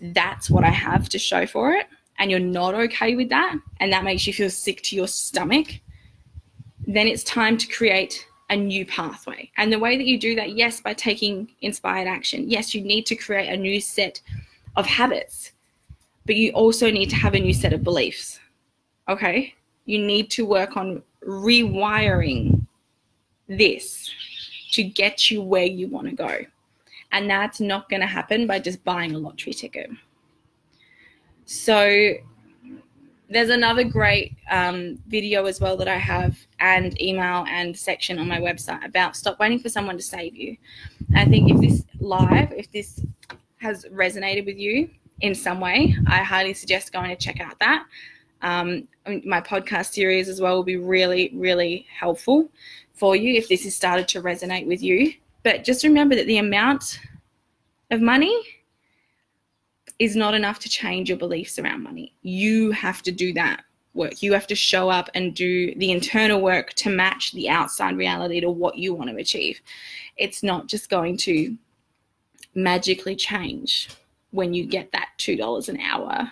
that's 0.00 0.50
what 0.50 0.64
I 0.64 0.70
have 0.70 1.08
to 1.10 1.18
show 1.18 1.46
for 1.46 1.72
it 1.72 1.86
and 2.18 2.30
you're 2.30 2.40
not 2.40 2.74
okay 2.74 3.16
with 3.16 3.28
that 3.28 3.56
and 3.80 3.92
that 3.92 4.04
makes 4.04 4.26
you 4.26 4.32
feel 4.32 4.50
sick 4.50 4.82
to 4.82 4.96
your 4.96 5.08
stomach, 5.08 5.68
then 6.86 7.06
it's 7.06 7.24
time 7.24 7.56
to 7.58 7.66
create 7.68 8.26
a 8.54 8.56
new 8.56 8.86
pathway. 8.86 9.50
And 9.56 9.72
the 9.72 9.78
way 9.78 9.96
that 9.96 10.06
you 10.06 10.18
do 10.18 10.34
that, 10.36 10.52
yes, 10.52 10.80
by 10.80 10.94
taking 10.94 11.50
inspired 11.60 12.06
action. 12.06 12.48
Yes, 12.48 12.74
you 12.74 12.82
need 12.82 13.04
to 13.06 13.16
create 13.16 13.48
a 13.52 13.56
new 13.56 13.80
set 13.80 14.20
of 14.76 14.86
habits, 14.86 15.52
but 16.24 16.36
you 16.36 16.52
also 16.52 16.90
need 16.90 17.10
to 17.10 17.16
have 17.16 17.34
a 17.34 17.40
new 17.40 17.52
set 17.52 17.72
of 17.72 17.82
beliefs. 17.82 18.38
Okay? 19.08 19.54
You 19.86 19.98
need 19.98 20.30
to 20.30 20.46
work 20.46 20.76
on 20.76 21.02
rewiring 21.26 22.64
this 23.48 24.10
to 24.72 24.84
get 24.84 25.30
you 25.30 25.42
where 25.42 25.66
you 25.66 25.88
want 25.88 26.08
to 26.08 26.14
go. 26.14 26.38
And 27.12 27.28
that's 27.28 27.60
not 27.60 27.88
going 27.90 28.00
to 28.00 28.06
happen 28.06 28.46
by 28.46 28.60
just 28.60 28.82
buying 28.84 29.14
a 29.14 29.18
lottery 29.18 29.52
ticket. 29.52 29.90
So, 31.44 32.14
there's 33.34 33.50
another 33.50 33.82
great 33.82 34.36
um, 34.48 34.96
video 35.08 35.46
as 35.46 35.60
well 35.60 35.76
that 35.76 35.88
I 35.88 35.96
have, 35.96 36.38
and 36.60 36.98
email 37.02 37.44
and 37.48 37.76
section 37.76 38.20
on 38.20 38.28
my 38.28 38.38
website 38.38 38.84
about 38.84 39.16
stop 39.16 39.40
waiting 39.40 39.58
for 39.58 39.68
someone 39.68 39.96
to 39.96 40.04
save 40.04 40.36
you. 40.36 40.56
I 41.16 41.24
think 41.24 41.50
if 41.50 41.60
this 41.60 41.82
live, 41.98 42.52
if 42.52 42.70
this 42.70 43.04
has 43.56 43.86
resonated 43.86 44.46
with 44.46 44.56
you 44.56 44.88
in 45.20 45.34
some 45.34 45.58
way, 45.60 45.96
I 46.06 46.18
highly 46.18 46.54
suggest 46.54 46.92
going 46.92 47.10
to 47.10 47.16
check 47.16 47.40
out 47.40 47.58
that. 47.58 47.86
Um, 48.42 48.86
my 49.24 49.40
podcast 49.40 49.94
series 49.94 50.28
as 50.28 50.40
well 50.40 50.54
will 50.54 50.62
be 50.62 50.76
really, 50.76 51.32
really 51.34 51.88
helpful 51.92 52.48
for 52.92 53.16
you 53.16 53.34
if 53.34 53.48
this 53.48 53.64
has 53.64 53.74
started 53.74 54.06
to 54.08 54.22
resonate 54.22 54.68
with 54.68 54.80
you. 54.80 55.12
But 55.42 55.64
just 55.64 55.82
remember 55.82 56.14
that 56.14 56.28
the 56.28 56.38
amount 56.38 57.00
of 57.90 58.00
money 58.00 58.40
is 59.98 60.16
not 60.16 60.34
enough 60.34 60.58
to 60.60 60.68
change 60.68 61.08
your 61.08 61.18
beliefs 61.18 61.58
around 61.58 61.82
money. 61.82 62.14
You 62.22 62.72
have 62.72 63.02
to 63.02 63.12
do 63.12 63.32
that 63.34 63.64
work. 63.94 64.22
You 64.22 64.32
have 64.32 64.46
to 64.48 64.54
show 64.54 64.90
up 64.90 65.08
and 65.14 65.34
do 65.34 65.74
the 65.76 65.92
internal 65.92 66.40
work 66.40 66.72
to 66.74 66.90
match 66.90 67.32
the 67.32 67.48
outside 67.48 67.96
reality 67.96 68.40
to 68.40 68.50
what 68.50 68.76
you 68.76 68.92
want 68.92 69.10
to 69.10 69.16
achieve. 69.16 69.60
It's 70.16 70.42
not 70.42 70.66
just 70.66 70.90
going 70.90 71.16
to 71.18 71.56
magically 72.54 73.16
change 73.16 73.88
when 74.32 74.52
you 74.52 74.66
get 74.66 74.90
that 74.92 75.10
$2 75.18 75.68
an 75.68 75.80
hour 75.80 76.30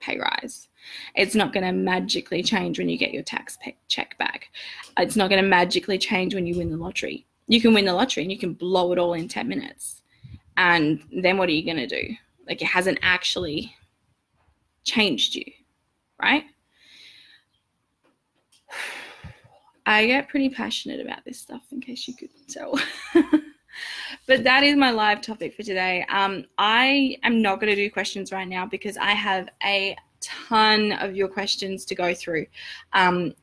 pay 0.00 0.18
rise. 0.18 0.68
It's 1.14 1.34
not 1.34 1.52
going 1.52 1.64
to 1.66 1.72
magically 1.72 2.42
change 2.42 2.78
when 2.78 2.88
you 2.88 2.96
get 2.96 3.12
your 3.12 3.22
tax 3.22 3.56
pay- 3.60 3.76
check 3.88 4.16
back. 4.18 4.48
It's 4.98 5.16
not 5.16 5.30
going 5.30 5.42
to 5.42 5.48
magically 5.48 5.98
change 5.98 6.34
when 6.34 6.46
you 6.46 6.56
win 6.56 6.70
the 6.70 6.76
lottery. 6.76 7.26
You 7.48 7.60
can 7.60 7.74
win 7.74 7.84
the 7.84 7.92
lottery 7.92 8.22
and 8.22 8.32
you 8.32 8.38
can 8.38 8.54
blow 8.54 8.92
it 8.92 8.98
all 8.98 9.14
in 9.14 9.28
10 9.28 9.48
minutes 9.48 10.02
and 10.56 11.02
then 11.12 11.38
what 11.38 11.48
are 11.48 11.52
you 11.52 11.64
going 11.64 11.76
to 11.76 11.86
do? 11.86 12.14
Like 12.46 12.62
it 12.62 12.66
hasn't 12.66 12.98
actually 13.02 13.74
changed 14.84 15.34
you 15.34 15.44
right? 16.22 16.44
I 19.84 20.06
get 20.06 20.28
pretty 20.28 20.48
passionate 20.48 21.00
about 21.00 21.24
this 21.24 21.38
stuff 21.38 21.62
in 21.70 21.80
case 21.80 22.08
you 22.08 22.14
couldn't 22.14 22.48
tell. 22.48 22.78
But 24.26 24.42
that 24.44 24.62
is 24.62 24.74
my 24.74 24.90
live 24.90 25.20
topic 25.20 25.54
for 25.54 25.62
today. 25.62 26.04
Um, 26.08 26.46
i 26.56 27.18
am 27.22 27.42
not 27.42 27.60
going 27.60 27.68
to 27.68 27.76
do 27.76 27.90
questions 27.90 28.32
right 28.32 28.48
now 28.48 28.64
because 28.64 28.96
i 28.96 29.10
have 29.10 29.50
a 29.62 29.94
ton 30.22 30.92
of 30.92 31.14
your 31.14 31.28
questions 31.28 31.84
to 31.84 31.94
go 31.94 32.14
through. 32.14 32.46
Um, 32.94 33.34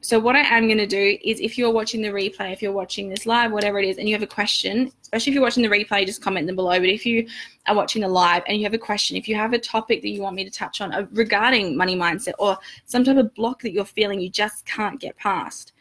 so 0.00 0.18
what 0.18 0.34
I 0.34 0.40
am 0.40 0.66
going 0.66 0.78
to 0.78 0.86
do 0.86 1.16
is 1.22 1.38
if 1.40 1.56
you're 1.56 1.70
watching 1.70 2.02
the 2.02 2.08
replay, 2.08 2.52
if 2.52 2.60
you're 2.60 2.72
watching 2.72 3.08
this 3.08 3.24
live, 3.24 3.52
whatever 3.52 3.78
it 3.78 3.88
is, 3.88 3.98
and 3.98 4.08
you 4.08 4.14
have 4.14 4.22
a 4.22 4.26
question, 4.26 4.90
especially 5.02 5.30
if 5.30 5.34
you're 5.34 5.42
watching 5.42 5.62
the 5.62 5.68
replay, 5.68 6.04
just 6.04 6.20
comment 6.20 6.46
them 6.48 6.56
below. 6.56 6.78
But 6.78 6.88
if 6.88 7.06
you 7.06 7.28
are 7.68 7.74
watching 7.76 8.02
the 8.02 8.08
live 8.08 8.42
and 8.48 8.58
you 8.58 8.64
have 8.64 8.74
a 8.74 8.78
question, 8.78 9.16
if 9.16 9.28
you 9.28 9.36
have 9.36 9.52
a 9.52 9.58
topic 9.58 10.02
that 10.02 10.08
you 10.08 10.20
want 10.20 10.34
me 10.34 10.44
to 10.44 10.50
touch 10.50 10.80
on 10.80 10.92
uh, 10.92 11.06
regarding 11.12 11.76
money 11.76 11.96
mindset 11.96 12.32
or 12.40 12.58
some 12.84 13.04
type 13.04 13.16
of 13.16 13.32
block 13.34 13.62
that 13.62 13.72
you're 13.72 13.84
feeling 13.84 14.20
you 14.20 14.28
just 14.28 14.66
can't 14.66 15.00
get 15.00 15.16
past, 15.16 15.72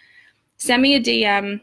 send 0.57 0.83
me 0.83 0.95
a 0.95 0.99
DM, 0.99 1.59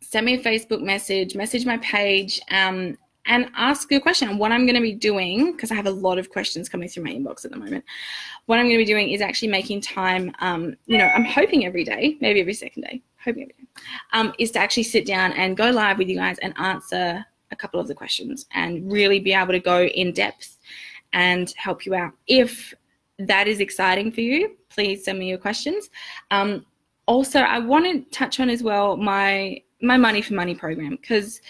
send 0.00 0.26
me 0.26 0.34
a 0.34 0.42
Facebook 0.42 0.82
message, 0.82 1.34
message 1.34 1.66
my 1.66 1.78
page, 1.78 2.40
um, 2.50 2.96
and 3.26 3.50
ask 3.54 3.90
a 3.92 4.00
question. 4.00 4.38
What 4.38 4.52
I'm 4.52 4.66
going 4.66 4.76
to 4.76 4.80
be 4.80 4.94
doing, 4.94 5.52
because 5.52 5.70
I 5.70 5.74
have 5.74 5.86
a 5.86 5.90
lot 5.90 6.18
of 6.18 6.30
questions 6.30 6.68
coming 6.68 6.88
through 6.88 7.04
my 7.04 7.10
inbox 7.10 7.44
at 7.44 7.50
the 7.50 7.56
moment, 7.56 7.84
what 8.46 8.58
I'm 8.58 8.66
going 8.66 8.78
to 8.78 8.84
be 8.84 8.90
doing 8.90 9.10
is 9.10 9.20
actually 9.20 9.48
making 9.48 9.82
time. 9.82 10.32
Um, 10.40 10.76
you 10.86 10.98
know, 10.98 11.06
I'm 11.06 11.24
hoping 11.24 11.66
every 11.66 11.84
day, 11.84 12.16
maybe 12.20 12.40
every 12.40 12.54
second 12.54 12.82
day, 12.82 13.02
hoping 13.22 13.42
every 13.42 13.54
day, 13.54 13.68
um, 14.12 14.32
is 14.38 14.50
to 14.52 14.58
actually 14.58 14.84
sit 14.84 15.06
down 15.06 15.32
and 15.32 15.56
go 15.56 15.70
live 15.70 15.98
with 15.98 16.08
you 16.08 16.16
guys 16.16 16.38
and 16.38 16.54
answer 16.58 17.24
a 17.50 17.56
couple 17.56 17.80
of 17.80 17.88
the 17.88 17.94
questions 17.94 18.46
and 18.52 18.90
really 18.90 19.20
be 19.20 19.32
able 19.32 19.52
to 19.52 19.60
go 19.60 19.84
in 19.84 20.12
depth 20.12 20.58
and 21.12 21.52
help 21.56 21.84
you 21.84 21.94
out. 21.94 22.12
If 22.26 22.72
that 23.18 23.48
is 23.48 23.60
exciting 23.60 24.12
for 24.12 24.20
you, 24.20 24.56
please 24.70 25.04
send 25.04 25.18
me 25.18 25.28
your 25.28 25.38
questions. 25.38 25.90
Um, 26.30 26.64
also, 27.06 27.40
I 27.40 27.58
want 27.58 27.84
to 27.84 28.16
touch 28.16 28.40
on 28.40 28.48
as 28.48 28.62
well 28.62 28.96
my 28.96 29.62
my 29.82 29.96
money 29.96 30.20
for 30.20 30.34
mummy 30.34 30.54
program 30.54 30.98
because 31.00 31.40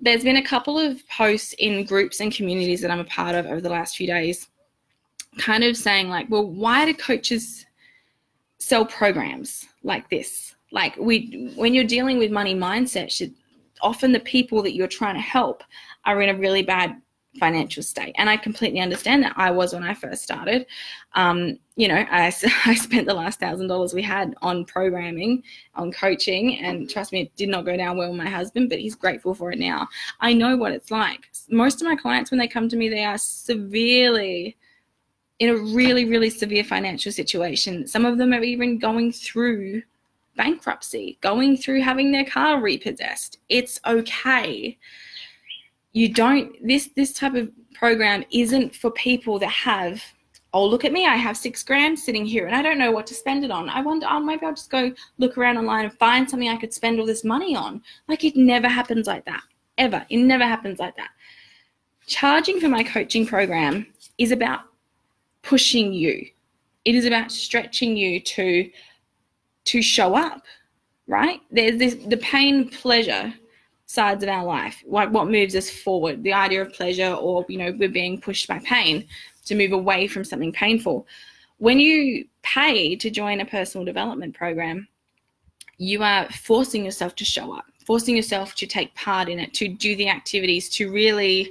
there's 0.00 0.24
been 0.24 0.36
a 0.36 0.44
couple 0.44 0.78
of 0.78 1.06
posts 1.08 1.54
in 1.58 1.84
groups 1.84 2.20
and 2.20 2.32
communities 2.32 2.80
that 2.82 2.90
I'm 2.90 3.00
a 3.00 3.04
part 3.04 3.34
of 3.34 3.46
over 3.46 3.60
the 3.60 3.70
last 3.70 3.96
few 3.96 4.06
days, 4.06 4.48
kind 5.38 5.64
of 5.64 5.76
saying, 5.76 6.08
like, 6.08 6.28
well, 6.28 6.46
why 6.46 6.84
do 6.84 6.94
coaches 6.94 7.64
sell 8.58 8.84
programs 8.84 9.66
like 9.82 10.08
this? 10.10 10.54
Like, 10.72 10.96
we, 10.96 11.52
when 11.56 11.72
you're 11.72 11.84
dealing 11.84 12.18
with 12.18 12.30
money 12.30 12.54
mindset, 12.54 13.10
should, 13.10 13.34
often 13.80 14.12
the 14.12 14.20
people 14.20 14.62
that 14.62 14.74
you're 14.74 14.86
trying 14.86 15.14
to 15.14 15.20
help 15.20 15.62
are 16.04 16.20
in 16.20 16.34
a 16.34 16.38
really 16.38 16.62
bad 16.62 17.00
financial 17.36 17.82
state. 17.82 18.14
And 18.18 18.28
I 18.28 18.36
completely 18.36 18.80
understand 18.80 19.22
that. 19.22 19.34
I 19.36 19.50
was 19.50 19.72
when 19.72 19.82
I 19.82 19.94
first 19.94 20.22
started. 20.22 20.66
Um, 21.14 21.58
you 21.76 21.88
know, 21.88 22.04
I, 22.10 22.26
I 22.66 22.74
spent 22.74 23.06
the 23.06 23.14
last 23.14 23.40
thousand 23.40 23.68
dollars 23.68 23.94
we 23.94 24.02
had 24.02 24.34
on 24.42 24.64
programming, 24.64 25.42
on 25.74 25.92
coaching, 25.92 26.58
and 26.58 26.88
trust 26.88 27.12
me, 27.12 27.22
it 27.22 27.36
did 27.36 27.48
not 27.48 27.64
go 27.64 27.76
down 27.76 27.96
well 27.96 28.10
with 28.10 28.18
my 28.18 28.28
husband, 28.28 28.68
but 28.68 28.78
he's 28.78 28.94
grateful 28.94 29.34
for 29.34 29.52
it 29.52 29.58
now. 29.58 29.88
I 30.20 30.32
know 30.32 30.56
what 30.56 30.72
it's 30.72 30.90
like. 30.90 31.28
Most 31.48 31.80
of 31.80 31.86
my 31.86 31.96
clients, 31.96 32.30
when 32.30 32.38
they 32.38 32.48
come 32.48 32.68
to 32.68 32.76
me, 32.76 32.88
they 32.88 33.04
are 33.04 33.18
severely 33.18 34.56
in 35.38 35.50
a 35.50 35.56
really, 35.56 36.06
really 36.06 36.30
severe 36.30 36.64
financial 36.64 37.12
situation. 37.12 37.86
Some 37.86 38.06
of 38.06 38.18
them 38.18 38.32
are 38.32 38.42
even 38.42 38.78
going 38.78 39.12
through 39.12 39.82
bankruptcy, 40.36 41.18
going 41.20 41.56
through 41.56 41.82
having 41.82 42.12
their 42.12 42.24
car 42.24 42.60
repossessed. 42.60 43.38
It's 43.48 43.80
okay 43.86 44.78
you 45.96 46.10
don't 46.10 46.54
this 46.62 46.90
this 46.94 47.14
type 47.14 47.34
of 47.34 47.50
program 47.72 48.22
isn't 48.30 48.74
for 48.74 48.90
people 48.90 49.38
that 49.38 49.48
have 49.48 50.02
oh 50.52 50.66
look 50.66 50.84
at 50.84 50.92
me 50.92 51.06
i 51.06 51.16
have 51.16 51.38
six 51.38 51.62
grand 51.62 51.98
sitting 51.98 52.26
here 52.26 52.46
and 52.46 52.54
i 52.54 52.60
don't 52.60 52.76
know 52.76 52.92
what 52.92 53.06
to 53.06 53.14
spend 53.14 53.42
it 53.44 53.50
on. 53.50 53.70
I 53.70 53.80
wonder 53.80 54.06
oh 54.10 54.20
maybe 54.20 54.44
i'll 54.44 54.52
just 54.52 54.68
go 54.70 54.92
look 55.16 55.38
around 55.38 55.56
online 55.56 55.86
and 55.86 55.98
find 55.98 56.28
something 56.28 56.50
i 56.50 56.58
could 56.58 56.74
spend 56.74 57.00
all 57.00 57.06
this 57.06 57.24
money 57.24 57.56
on. 57.56 57.82
Like 58.08 58.24
it 58.24 58.36
never 58.36 58.68
happens 58.68 59.06
like 59.06 59.24
that 59.24 59.42
ever. 59.78 60.04
It 60.10 60.18
never 60.18 60.44
happens 60.44 60.78
like 60.78 60.96
that. 60.96 61.08
Charging 62.06 62.60
for 62.60 62.68
my 62.68 62.84
coaching 62.84 63.26
program 63.26 63.86
is 64.18 64.32
about 64.32 64.60
pushing 65.40 65.94
you. 65.94 66.26
It 66.84 66.94
is 66.94 67.06
about 67.06 67.32
stretching 67.32 67.96
you 67.96 68.20
to 68.20 68.70
to 69.64 69.80
show 69.80 70.14
up 70.14 70.42
right? 71.06 71.40
There's 71.50 71.78
this 71.78 71.94
the 71.94 72.16
pain 72.18 72.68
pleasure 72.68 73.32
sides 73.86 74.22
of 74.22 74.28
our 74.28 74.44
life 74.44 74.82
what, 74.84 75.12
what 75.12 75.28
moves 75.28 75.54
us 75.54 75.70
forward 75.70 76.22
the 76.24 76.32
idea 76.32 76.60
of 76.60 76.72
pleasure 76.72 77.12
or 77.14 77.44
you 77.48 77.56
know 77.56 77.72
we're 77.78 77.88
being 77.88 78.20
pushed 78.20 78.48
by 78.48 78.58
pain 78.60 79.06
to 79.44 79.54
move 79.54 79.72
away 79.72 80.08
from 80.08 80.24
something 80.24 80.52
painful. 80.52 81.06
When 81.58 81.78
you 81.78 82.26
pay 82.42 82.96
to 82.96 83.10
join 83.10 83.40
a 83.40 83.46
personal 83.46 83.84
development 83.84 84.34
program 84.34 84.88
you 85.78 86.02
are 86.02 86.28
forcing 86.32 86.84
yourself 86.84 87.14
to 87.16 87.24
show 87.24 87.56
up 87.56 87.64
forcing 87.86 88.16
yourself 88.16 88.54
to 88.56 88.66
take 88.66 88.92
part 88.96 89.28
in 89.28 89.38
it 89.38 89.54
to 89.54 89.68
do 89.68 89.94
the 89.94 90.08
activities 90.08 90.68
to 90.68 90.90
really 90.90 91.50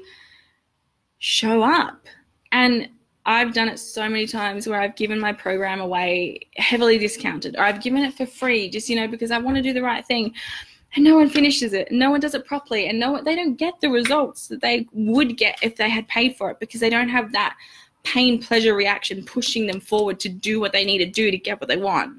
show 1.19 1.63
up. 1.63 2.05
And 2.51 2.89
I've 3.25 3.53
done 3.53 3.69
it 3.69 3.79
so 3.79 4.07
many 4.07 4.27
times 4.27 4.67
where 4.67 4.79
I've 4.79 4.95
given 4.95 5.19
my 5.19 5.33
program 5.33 5.79
away 5.79 6.41
heavily 6.57 6.97
discounted. 6.97 7.55
Or 7.55 7.63
I've 7.63 7.81
given 7.81 8.03
it 8.03 8.13
for 8.13 8.25
free 8.25 8.69
just, 8.69 8.89
you 8.89 8.95
know, 8.95 9.07
because 9.07 9.31
I 9.31 9.39
want 9.39 9.55
to 9.55 9.63
do 9.63 9.73
the 9.73 9.81
right 9.81 10.05
thing. 10.05 10.33
And 10.95 11.03
no 11.03 11.15
one 11.15 11.29
finishes 11.29 11.73
it, 11.73 11.89
and 11.89 11.99
no 11.99 12.09
one 12.09 12.21
does 12.21 12.35
it 12.35 12.45
properly, 12.45 12.87
and 12.87 12.99
no 12.99 13.11
one, 13.11 13.23
they 13.23 13.35
don't 13.35 13.55
get 13.55 13.79
the 13.81 13.89
results 13.89 14.47
that 14.47 14.61
they 14.61 14.87
would 14.93 15.37
get 15.37 15.57
if 15.61 15.75
they 15.75 15.89
had 15.89 16.07
paid 16.07 16.37
for 16.37 16.49
it 16.51 16.59
because 16.59 16.79
they 16.79 16.89
don't 16.89 17.09
have 17.09 17.31
that 17.33 17.55
pain 18.03 18.41
pleasure 18.41 18.75
reaction 18.75 19.25
pushing 19.25 19.65
them 19.65 19.79
forward 19.79 20.19
to 20.19 20.29
do 20.29 20.59
what 20.59 20.71
they 20.71 20.85
need 20.85 20.99
to 20.99 21.05
do 21.05 21.31
to 21.31 21.37
get 21.37 21.59
what 21.59 21.67
they 21.67 21.77
want 21.77 22.15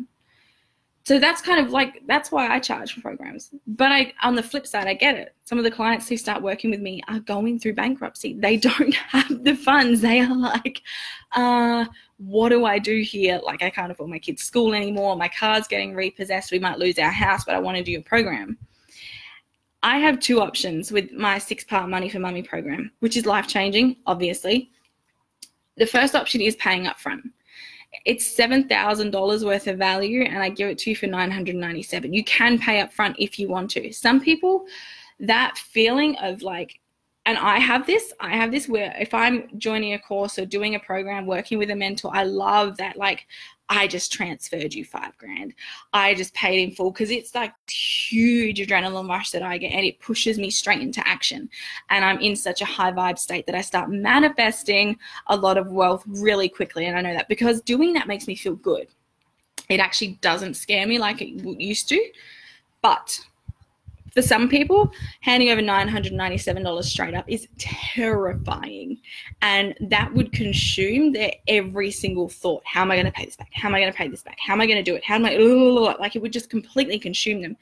so 1.06 1.20
that's 1.20 1.40
kind 1.40 1.64
of 1.64 1.70
like 1.70 2.02
that's 2.08 2.32
why 2.32 2.48
I 2.48 2.58
charge 2.58 2.92
for 2.92 3.00
programs. 3.00 3.50
But 3.68 3.92
I 3.92 4.12
on 4.24 4.34
the 4.34 4.42
flip 4.42 4.66
side, 4.66 4.88
I 4.88 4.94
get 4.94 5.14
it. 5.14 5.36
Some 5.44 5.56
of 5.56 5.62
the 5.62 5.70
clients 5.70 6.08
who 6.08 6.16
start 6.16 6.42
working 6.42 6.68
with 6.68 6.80
me 6.80 7.00
are 7.06 7.20
going 7.20 7.60
through 7.60 7.74
bankruptcy. 7.74 8.34
They 8.34 8.56
don't 8.56 8.92
have 8.92 9.44
the 9.44 9.54
funds. 9.54 10.00
They 10.00 10.18
are 10.18 10.36
like, 10.36 10.82
uh, 11.30 11.84
what 12.16 12.48
do 12.48 12.64
I 12.64 12.80
do 12.80 13.02
here? 13.02 13.40
Like 13.44 13.62
I 13.62 13.70
can't 13.70 13.92
afford 13.92 14.10
my 14.10 14.18
kids' 14.18 14.42
school 14.42 14.74
anymore. 14.74 15.14
My 15.14 15.28
car's 15.28 15.68
getting 15.68 15.94
repossessed. 15.94 16.50
We 16.50 16.58
might 16.58 16.80
lose 16.80 16.98
our 16.98 17.12
house, 17.12 17.44
but 17.44 17.54
I 17.54 17.60
want 17.60 17.76
to 17.76 17.84
do 17.84 17.96
a 17.96 18.02
program. 18.02 18.58
I 19.82 19.98
have 19.98 20.18
two 20.18 20.40
options 20.40 20.90
with 20.90 21.12
my 21.12 21.38
six 21.38 21.64
part 21.64 21.88
money 21.88 22.08
for 22.08 22.18
mummy 22.18 22.42
program, 22.42 22.90
which 23.00 23.16
is 23.16 23.26
life 23.26 23.46
changing, 23.46 23.96
obviously. 24.06 24.70
The 25.76 25.86
first 25.86 26.14
option 26.14 26.40
is 26.40 26.56
paying 26.56 26.86
up 26.86 26.98
front 26.98 27.24
it's 28.04 28.26
seven 28.26 28.68
thousand 28.68 29.10
dollars 29.10 29.44
worth 29.44 29.66
of 29.66 29.78
value, 29.78 30.22
and 30.22 30.38
I 30.38 30.48
give 30.48 30.68
it 30.68 30.78
to 30.78 30.90
you 30.90 30.96
for 30.96 31.06
nine 31.06 31.30
hundred 31.30 31.56
ninety 31.56 31.82
seven. 31.82 32.12
You 32.12 32.24
can 32.24 32.58
pay 32.58 32.80
up 32.80 32.92
front 32.92 33.16
if 33.18 33.38
you 33.38 33.48
want 33.48 33.70
to. 33.72 33.92
Some 33.92 34.20
people, 34.20 34.66
that 35.20 35.56
feeling 35.58 36.16
of 36.16 36.42
like, 36.42 36.78
and 37.24 37.38
I 37.38 37.58
have 37.58 37.86
this, 37.86 38.12
I 38.20 38.36
have 38.36 38.50
this 38.50 38.68
where 38.68 38.94
if 38.98 39.14
I'm 39.14 39.48
joining 39.58 39.94
a 39.94 39.98
course 39.98 40.38
or 40.38 40.46
doing 40.46 40.74
a 40.74 40.80
program, 40.80 41.26
working 41.26 41.58
with 41.58 41.70
a 41.70 41.76
mentor, 41.76 42.10
I 42.14 42.24
love 42.24 42.76
that 42.76 42.96
like 42.96 43.26
I 43.68 43.88
just 43.88 44.12
transferred 44.12 44.74
you 44.74 44.84
five 44.84 45.16
grand. 45.18 45.54
I 45.92 46.14
just 46.14 46.34
paid 46.34 46.62
in 46.62 46.74
full 46.74 46.92
because 46.92 47.10
it's 47.10 47.34
like 47.34 47.52
huge 47.68 48.58
adrenaline 48.60 49.08
rush 49.08 49.30
that 49.30 49.42
I 49.42 49.58
get 49.58 49.72
and 49.72 49.84
it 49.84 49.98
pushes 50.00 50.38
me 50.38 50.50
straight 50.50 50.80
into 50.80 51.06
action. 51.06 51.48
And 51.90 52.04
I'm 52.04 52.20
in 52.20 52.36
such 52.36 52.62
a 52.62 52.66
high 52.66 52.92
vibe 52.92 53.18
state 53.18 53.46
that 53.46 53.56
I 53.56 53.60
start 53.62 53.90
manifesting 53.90 54.96
a 55.26 55.36
lot 55.36 55.58
of 55.58 55.72
wealth 55.72 56.04
really 56.06 56.48
quickly. 56.48 56.86
And 56.86 56.96
I 56.96 57.02
know 57.02 57.14
that 57.14 57.28
because 57.28 57.60
doing 57.60 57.92
that 57.94 58.06
makes 58.06 58.28
me 58.28 58.36
feel 58.36 58.54
good. 58.54 58.86
It 59.68 59.80
actually 59.80 60.18
doesn't 60.20 60.54
scare 60.54 60.86
me 60.86 60.98
like 60.98 61.20
it 61.20 61.28
used 61.60 61.88
to. 61.88 62.10
But 62.82 63.18
for 64.16 64.22
some 64.22 64.48
people, 64.48 64.90
handing 65.20 65.50
over 65.50 65.60
$997 65.60 66.84
straight 66.84 67.14
up 67.14 67.26
is 67.28 67.46
terrifying. 67.58 68.98
And 69.42 69.74
that 69.90 70.10
would 70.14 70.32
consume 70.32 71.12
their 71.12 71.32
every 71.48 71.90
single 71.90 72.30
thought. 72.30 72.62
How 72.64 72.80
am 72.80 72.90
I 72.90 72.96
going 72.96 73.04
to 73.04 73.12
pay 73.12 73.26
this 73.26 73.36
back? 73.36 73.50
How 73.52 73.68
am 73.68 73.74
I 73.74 73.80
going 73.80 73.92
to 73.92 73.96
pay 73.96 74.08
this 74.08 74.22
back? 74.22 74.38
How 74.40 74.54
am 74.54 74.62
I 74.62 74.66
going 74.66 74.78
to 74.78 74.82
do 74.82 74.94
it? 74.94 75.04
How 75.04 75.16
am 75.16 75.26
I, 75.26 75.36
like 76.00 76.16
it 76.16 76.22
would 76.22 76.32
just 76.32 76.48
completely 76.48 76.98
consume 76.98 77.42
them. 77.42 77.58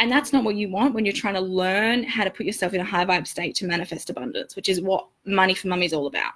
And 0.00 0.10
that's 0.10 0.32
not 0.32 0.42
what 0.42 0.56
you 0.56 0.68
want 0.68 0.92
when 0.92 1.04
you're 1.04 1.14
trying 1.14 1.34
to 1.34 1.40
learn 1.40 2.02
how 2.02 2.24
to 2.24 2.30
put 2.30 2.46
yourself 2.46 2.74
in 2.74 2.80
a 2.80 2.84
high 2.84 3.04
vibe 3.04 3.28
state 3.28 3.54
to 3.56 3.66
manifest 3.66 4.10
abundance, 4.10 4.56
which 4.56 4.68
is 4.68 4.80
what 4.80 5.06
Money 5.24 5.54
for 5.54 5.68
Mummy 5.68 5.86
is 5.86 5.92
all 5.92 6.08
about 6.08 6.32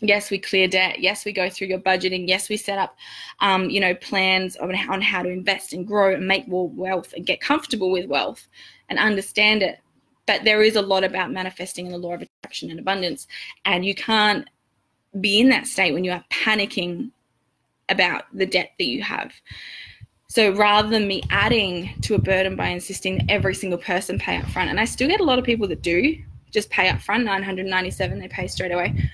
yes 0.00 0.30
we 0.30 0.38
clear 0.38 0.68
debt. 0.68 1.00
Yes 1.00 1.24
we 1.24 1.32
go 1.32 1.48
through 1.48 1.68
your 1.68 1.78
budgeting. 1.78 2.28
Yes 2.28 2.48
we 2.48 2.56
set 2.56 2.78
up 2.78 2.96
um, 3.40 3.70
you 3.70 3.80
know 3.80 3.94
plans 3.94 4.56
on 4.56 4.72
how, 4.74 4.92
on 4.92 5.00
how 5.00 5.22
to 5.22 5.28
invest 5.28 5.72
and 5.72 5.86
grow 5.86 6.14
and 6.14 6.26
make 6.26 6.48
more 6.48 6.68
wealth 6.68 7.12
and 7.14 7.26
get 7.26 7.40
comfortable 7.40 7.90
with 7.90 8.06
wealth 8.06 8.46
and 8.88 8.98
understand 8.98 9.62
it. 9.62 9.78
But 10.26 10.44
there 10.44 10.62
is 10.62 10.76
a 10.76 10.82
lot 10.82 11.04
about 11.04 11.32
manifesting 11.32 11.86
in 11.86 11.92
the 11.92 11.98
law 11.98 12.14
of 12.14 12.22
attraction 12.22 12.70
and 12.70 12.78
abundance. 12.78 13.26
And 13.64 13.84
you 13.84 13.94
can't 13.94 14.48
be 15.20 15.40
in 15.40 15.48
that 15.48 15.66
state 15.66 15.92
when 15.92 16.04
you 16.04 16.12
are 16.12 16.24
panicking 16.30 17.10
about 17.88 18.24
the 18.32 18.46
debt 18.46 18.72
that 18.78 18.86
you 18.86 19.02
have. 19.02 19.32
So 20.30 20.52
rather 20.52 20.88
than 20.88 21.08
me 21.08 21.24
adding 21.30 21.92
to 22.02 22.14
a 22.14 22.18
burden 22.18 22.54
by 22.54 22.68
insisting 22.68 23.18
that 23.18 23.26
every 23.28 23.52
single 23.52 23.80
person 23.80 24.16
pay 24.16 24.36
up 24.36 24.46
front 24.46 24.70
and 24.70 24.78
i 24.78 24.84
still 24.84 25.08
get 25.08 25.18
a 25.18 25.24
lot 25.24 25.40
of 25.40 25.44
people 25.44 25.66
that 25.66 25.82
do 25.82 26.16
just 26.52 26.70
pay 26.70 26.88
up 26.88 27.00
front 27.00 27.24
997 27.24 28.20
they 28.20 28.28
pay 28.28 28.46
straight 28.46 28.70
away 28.70 29.10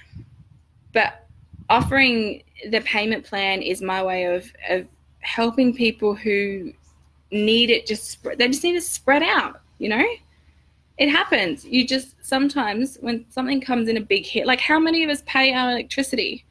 but 0.93 1.27
offering 1.69 2.43
the 2.71 2.81
payment 2.83 3.25
plan 3.25 3.63
is 3.63 3.83
my 3.83 4.03
way 4.03 4.25
of, 4.25 4.51
of 4.71 4.87
helping 5.21 5.75
people 5.75 6.15
who 6.15 6.73
need 7.33 7.71
it 7.71 7.87
just 7.87 8.23
they 8.39 8.47
just 8.47 8.63
need 8.63 8.75
to 8.75 8.81
spread 8.81 9.23
out 9.23 9.61
you 9.79 9.89
know? 9.89 10.05
It 10.99 11.11
happens. 11.11 11.65
You 11.65 11.87
just 11.87 12.15
sometimes 12.25 12.97
when 13.01 13.27
something 13.31 13.61
comes 13.61 13.89
in 13.89 13.97
a 13.97 14.01
big 14.01 14.25
hit 14.25 14.47
like 14.47 14.61
how 14.61 14.79
many 14.79 15.05
of 15.05 15.11
us 15.11 15.23
pay 15.27 15.53
our 15.53 15.71
electricity 15.71 16.45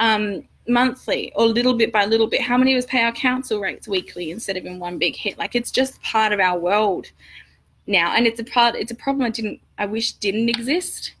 um, 0.00 0.44
monthly 0.66 1.32
or 1.34 1.46
little 1.46 1.74
bit 1.74 1.92
by 1.92 2.06
little 2.06 2.26
bit? 2.26 2.40
How 2.40 2.56
many 2.56 2.74
of 2.74 2.78
us 2.78 2.86
pay 2.86 3.02
our 3.02 3.12
council 3.12 3.60
rates 3.60 3.86
weekly 3.86 4.30
instead 4.30 4.56
of 4.56 4.64
in 4.64 4.78
one 4.78 4.96
big 4.98 5.14
hit? 5.14 5.36
Like 5.36 5.54
it's 5.54 5.70
just 5.70 6.00
part 6.02 6.32
of 6.32 6.40
our 6.40 6.58
world 6.58 7.10
now. 7.86 8.14
And 8.16 8.26
it's 8.26 8.40
a 8.40 8.44
part 8.44 8.76
it's 8.76 8.92
a 8.92 8.96
problem 8.96 9.26
i 9.26 9.30
didn't 9.30 9.60
i 9.76 9.84
wish 9.84 10.12
didn't 10.12 10.48
exist 10.48 11.12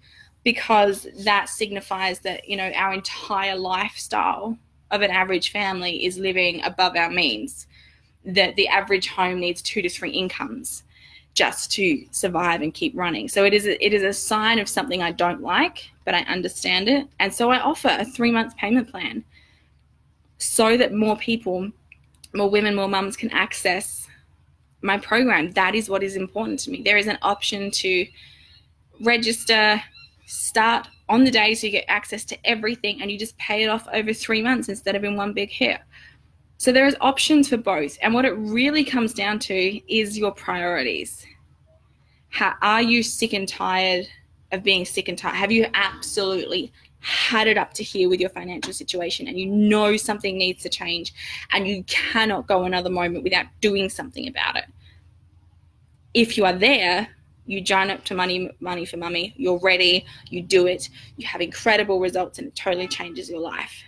because 0.46 1.08
that 1.24 1.48
signifies 1.48 2.20
that 2.20 2.48
you 2.48 2.56
know 2.56 2.70
our 2.76 2.94
entire 2.94 3.56
lifestyle 3.56 4.56
of 4.92 5.02
an 5.02 5.10
average 5.10 5.50
family 5.50 6.04
is 6.04 6.18
living 6.18 6.62
above 6.62 6.94
our 6.94 7.10
means 7.10 7.66
that 8.24 8.54
the 8.54 8.68
average 8.68 9.08
home 9.08 9.40
needs 9.40 9.60
two 9.60 9.82
to 9.82 9.88
three 9.88 10.12
incomes 10.12 10.84
just 11.34 11.72
to 11.72 12.06
survive 12.12 12.62
and 12.62 12.72
keep 12.74 12.96
running. 12.96 13.28
So 13.28 13.44
it 13.44 13.52
is 13.52 13.66
a, 13.66 13.84
it 13.84 13.92
is 13.92 14.04
a 14.04 14.12
sign 14.12 14.60
of 14.60 14.68
something 14.68 15.02
i 15.02 15.10
don't 15.10 15.42
like 15.42 15.90
but 16.04 16.14
i 16.14 16.20
understand 16.36 16.88
it. 16.88 17.08
And 17.18 17.34
so 17.34 17.50
i 17.50 17.58
offer 17.58 17.90
a 17.98 18.04
3 18.04 18.30
month 18.30 18.56
payment 18.56 18.88
plan 18.88 19.24
so 20.38 20.76
that 20.76 20.94
more 20.94 21.16
people 21.16 21.72
more 22.32 22.48
women 22.48 22.76
more 22.76 22.88
mums 22.88 23.16
can 23.16 23.30
access 23.32 24.06
my 24.80 24.96
program. 24.96 25.50
That 25.52 25.74
is 25.74 25.88
what 25.88 26.04
is 26.04 26.14
important 26.14 26.60
to 26.60 26.70
me. 26.70 26.82
There 26.82 26.98
is 26.98 27.08
an 27.08 27.18
option 27.22 27.72
to 27.82 28.06
register 29.00 29.82
start 30.26 30.88
on 31.08 31.24
the 31.24 31.30
day 31.30 31.54
so 31.54 31.66
you 31.66 31.72
get 31.72 31.84
access 31.88 32.24
to 32.24 32.38
everything 32.44 33.00
and 33.00 33.10
you 33.10 33.18
just 33.18 33.38
pay 33.38 33.62
it 33.62 33.68
off 33.68 33.86
over 33.92 34.12
three 34.12 34.42
months 34.42 34.68
instead 34.68 34.94
of 34.94 35.04
in 35.04 35.16
one 35.16 35.32
big 35.32 35.50
hit. 35.50 35.80
So 36.58 36.72
there's 36.72 36.94
options 37.00 37.48
for 37.48 37.56
both. 37.56 37.96
And 38.02 38.12
what 38.12 38.24
it 38.24 38.32
really 38.32 38.84
comes 38.84 39.14
down 39.14 39.38
to 39.40 39.92
is 39.92 40.18
your 40.18 40.32
priorities. 40.32 41.24
How, 42.28 42.54
are 42.60 42.82
you 42.82 43.02
sick 43.02 43.32
and 43.32 43.48
tired 43.48 44.06
of 44.52 44.62
being 44.62 44.84
sick 44.84 45.08
and 45.08 45.16
tired? 45.16 45.36
Have 45.36 45.52
you 45.52 45.66
absolutely 45.74 46.72
had 47.00 47.46
it 47.46 47.56
up 47.56 47.72
to 47.74 47.84
here 47.84 48.08
with 48.08 48.18
your 48.18 48.30
financial 48.30 48.72
situation 48.72 49.28
and 49.28 49.38
you 49.38 49.46
know 49.46 49.96
something 49.96 50.36
needs 50.36 50.62
to 50.62 50.68
change 50.68 51.14
and 51.52 51.68
you 51.68 51.84
cannot 51.84 52.48
go 52.48 52.64
another 52.64 52.90
moment 52.90 53.22
without 53.22 53.46
doing 53.60 53.88
something 53.88 54.26
about 54.26 54.56
it? 54.56 54.64
If 56.14 56.36
you 56.36 56.46
are 56.46 56.54
there, 56.54 57.08
you 57.46 57.60
join 57.60 57.90
up 57.90 58.04
to 58.04 58.14
money 58.14 58.50
money 58.60 58.84
for 58.84 58.96
mummy 58.96 59.34
you're 59.36 59.60
ready. 59.60 60.04
You 60.28 60.42
do 60.42 60.66
it. 60.66 60.88
You 61.16 61.26
have 61.26 61.40
incredible 61.40 62.00
results 62.00 62.38
and 62.38 62.48
it 62.48 62.56
totally 62.56 62.88
changes 62.88 63.30
your 63.30 63.40
life. 63.40 63.82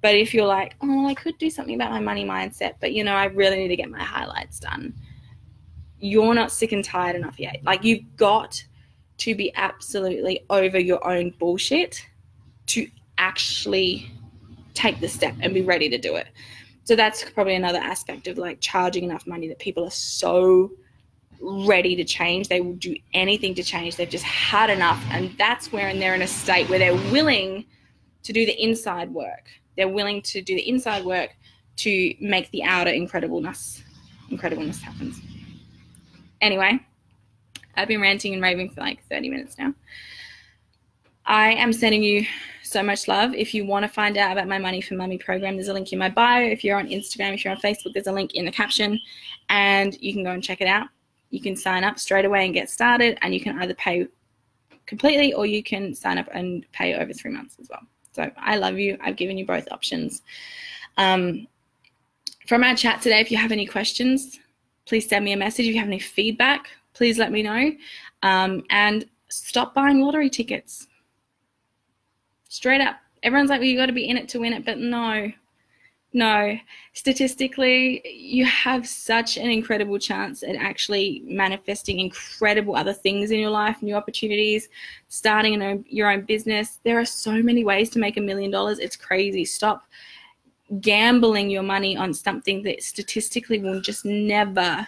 But 0.00 0.14
if 0.14 0.32
you're 0.32 0.46
like 0.46 0.76
oh 0.80 1.06
i 1.06 1.14
could 1.14 1.36
do 1.38 1.50
something 1.50 1.74
about 1.74 1.90
my 1.90 2.00
money 2.00 2.24
mindset 2.24 2.74
but 2.80 2.92
you 2.92 3.02
know 3.02 3.14
i 3.14 3.24
really 3.24 3.56
need 3.56 3.68
to 3.68 3.76
get 3.76 3.90
my 3.90 4.02
highlights 4.02 4.60
done. 4.60 4.94
You're 6.00 6.34
not 6.34 6.52
sick 6.52 6.72
and 6.72 6.84
tired 6.84 7.16
enough 7.16 7.40
yet. 7.40 7.56
Like 7.64 7.82
you've 7.82 8.04
got 8.16 8.62
to 9.18 9.34
be 9.34 9.52
absolutely 9.56 10.44
over 10.48 10.78
your 10.78 11.04
own 11.06 11.34
bullshit 11.38 12.06
to 12.66 12.88
actually 13.18 14.10
take 14.74 15.00
the 15.00 15.08
step 15.08 15.34
and 15.40 15.52
be 15.52 15.62
ready 15.62 15.88
to 15.88 15.98
do 15.98 16.14
it. 16.14 16.28
So 16.84 16.96
that's 16.96 17.28
probably 17.30 17.56
another 17.56 17.80
aspect 17.80 18.28
of 18.28 18.38
like 18.38 18.60
charging 18.60 19.04
enough 19.04 19.26
money 19.26 19.48
that 19.48 19.58
people 19.58 19.84
are 19.84 19.90
so 19.90 20.70
ready 21.40 21.96
to 21.96 22.04
change. 22.04 22.48
They 22.48 22.60
will 22.60 22.74
do 22.74 22.96
anything 23.14 23.54
to 23.54 23.62
change. 23.62 23.96
They've 23.96 24.08
just 24.08 24.24
had 24.24 24.70
enough. 24.70 25.02
And 25.10 25.36
that's 25.38 25.72
where 25.72 25.92
they're 25.94 26.14
in 26.14 26.22
a 26.22 26.26
state 26.26 26.68
where 26.68 26.78
they're 26.78 26.94
willing 27.12 27.64
to 28.24 28.32
do 28.32 28.44
the 28.46 28.62
inside 28.62 29.10
work. 29.12 29.48
They're 29.76 29.88
willing 29.88 30.22
to 30.22 30.42
do 30.42 30.54
the 30.54 30.68
inside 30.68 31.04
work 31.04 31.30
to 31.76 32.14
make 32.20 32.50
the 32.50 32.64
outer 32.64 32.90
incredibleness 32.90 33.82
incredibleness 34.30 34.80
happens. 34.80 35.20
Anyway, 36.40 36.78
I've 37.76 37.88
been 37.88 38.00
ranting 38.00 38.34
and 38.34 38.42
raving 38.42 38.70
for 38.70 38.80
like 38.80 39.02
30 39.08 39.30
minutes 39.30 39.56
now. 39.58 39.74
I 41.24 41.52
am 41.54 41.72
sending 41.72 42.02
you 42.02 42.26
so 42.62 42.82
much 42.82 43.08
love. 43.08 43.34
If 43.34 43.54
you 43.54 43.66
want 43.66 43.84
to 43.84 43.88
find 43.88 44.16
out 44.16 44.32
about 44.32 44.48
my 44.48 44.58
Money 44.58 44.80
for 44.80 44.94
Mummy 44.94 45.18
program, 45.18 45.56
there's 45.56 45.68
a 45.68 45.72
link 45.72 45.92
in 45.92 45.98
my 45.98 46.08
bio. 46.08 46.42
If 46.42 46.64
you're 46.64 46.78
on 46.78 46.88
Instagram, 46.88 47.34
if 47.34 47.44
you're 47.44 47.54
on 47.54 47.60
Facebook, 47.60 47.92
there's 47.92 48.06
a 48.06 48.12
link 48.12 48.34
in 48.34 48.44
the 48.44 48.52
caption, 48.52 48.98
and 49.48 49.96
you 50.00 50.12
can 50.12 50.24
go 50.24 50.30
and 50.30 50.42
check 50.42 50.60
it 50.60 50.68
out 50.68 50.88
you 51.30 51.40
can 51.40 51.56
sign 51.56 51.84
up 51.84 51.98
straight 51.98 52.24
away 52.24 52.44
and 52.44 52.54
get 52.54 52.70
started, 52.70 53.18
and 53.22 53.34
you 53.34 53.40
can 53.40 53.58
either 53.60 53.74
pay 53.74 54.06
completely 54.86 55.32
or 55.32 55.46
you 55.46 55.62
can 55.62 55.94
sign 55.94 56.18
up 56.18 56.28
and 56.32 56.64
pay 56.72 56.94
over 56.94 57.12
three 57.12 57.30
months 57.30 57.56
as 57.60 57.68
well. 57.68 57.82
So 58.12 58.30
I 58.36 58.56
love 58.56 58.78
you. 58.78 58.96
I've 59.00 59.16
given 59.16 59.36
you 59.36 59.46
both 59.46 59.70
options. 59.70 60.22
Um, 60.96 61.46
from 62.46 62.64
our 62.64 62.74
chat 62.74 63.02
today, 63.02 63.20
if 63.20 63.30
you 63.30 63.36
have 63.36 63.52
any 63.52 63.66
questions, 63.66 64.38
please 64.86 65.08
send 65.08 65.24
me 65.24 65.32
a 65.32 65.36
message. 65.36 65.66
If 65.66 65.74
you 65.74 65.80
have 65.80 65.88
any 65.88 65.98
feedback, 65.98 66.68
please 66.94 67.18
let 67.18 67.30
me 67.30 67.42
know. 67.42 67.72
Um, 68.22 68.64
and 68.70 69.04
stop 69.28 69.74
buying 69.74 70.00
lottery 70.00 70.30
tickets. 70.30 70.88
Straight 72.48 72.80
up, 72.80 72.96
Everyone's 73.22 73.50
like, 73.50 73.60
well, 73.60 73.68
you 73.68 73.76
got 73.76 73.86
to 73.86 73.92
be 73.92 74.08
in 74.08 74.16
it 74.16 74.28
to 74.30 74.40
win 74.40 74.52
it. 74.52 74.64
But 74.64 74.78
no, 74.78 75.30
no. 76.12 76.58
Statistically, 76.94 78.02
you 78.08 78.44
have 78.46 78.88
such 78.88 79.36
an 79.36 79.50
incredible 79.50 79.98
chance 79.98 80.42
at 80.42 80.56
actually 80.56 81.22
manifesting 81.26 82.00
incredible 82.00 82.74
other 82.74 82.94
things 82.94 83.30
in 83.30 83.38
your 83.38 83.50
life, 83.50 83.82
new 83.82 83.94
opportunities, 83.94 84.68
starting 85.08 85.60
own, 85.62 85.84
your 85.88 86.10
own 86.10 86.22
business. 86.22 86.80
There 86.82 86.98
are 86.98 87.04
so 87.04 87.42
many 87.42 87.62
ways 87.62 87.90
to 87.90 87.98
make 87.98 88.16
a 88.16 88.22
million 88.22 88.50
dollars. 88.50 88.78
It's 88.78 88.96
crazy. 88.96 89.44
Stop 89.44 89.86
gambling 90.80 91.50
your 91.50 91.62
money 91.62 91.96
on 91.96 92.14
something 92.14 92.62
that 92.62 92.82
statistically 92.82 93.60
will 93.60 93.80
just 93.80 94.04
never, 94.04 94.86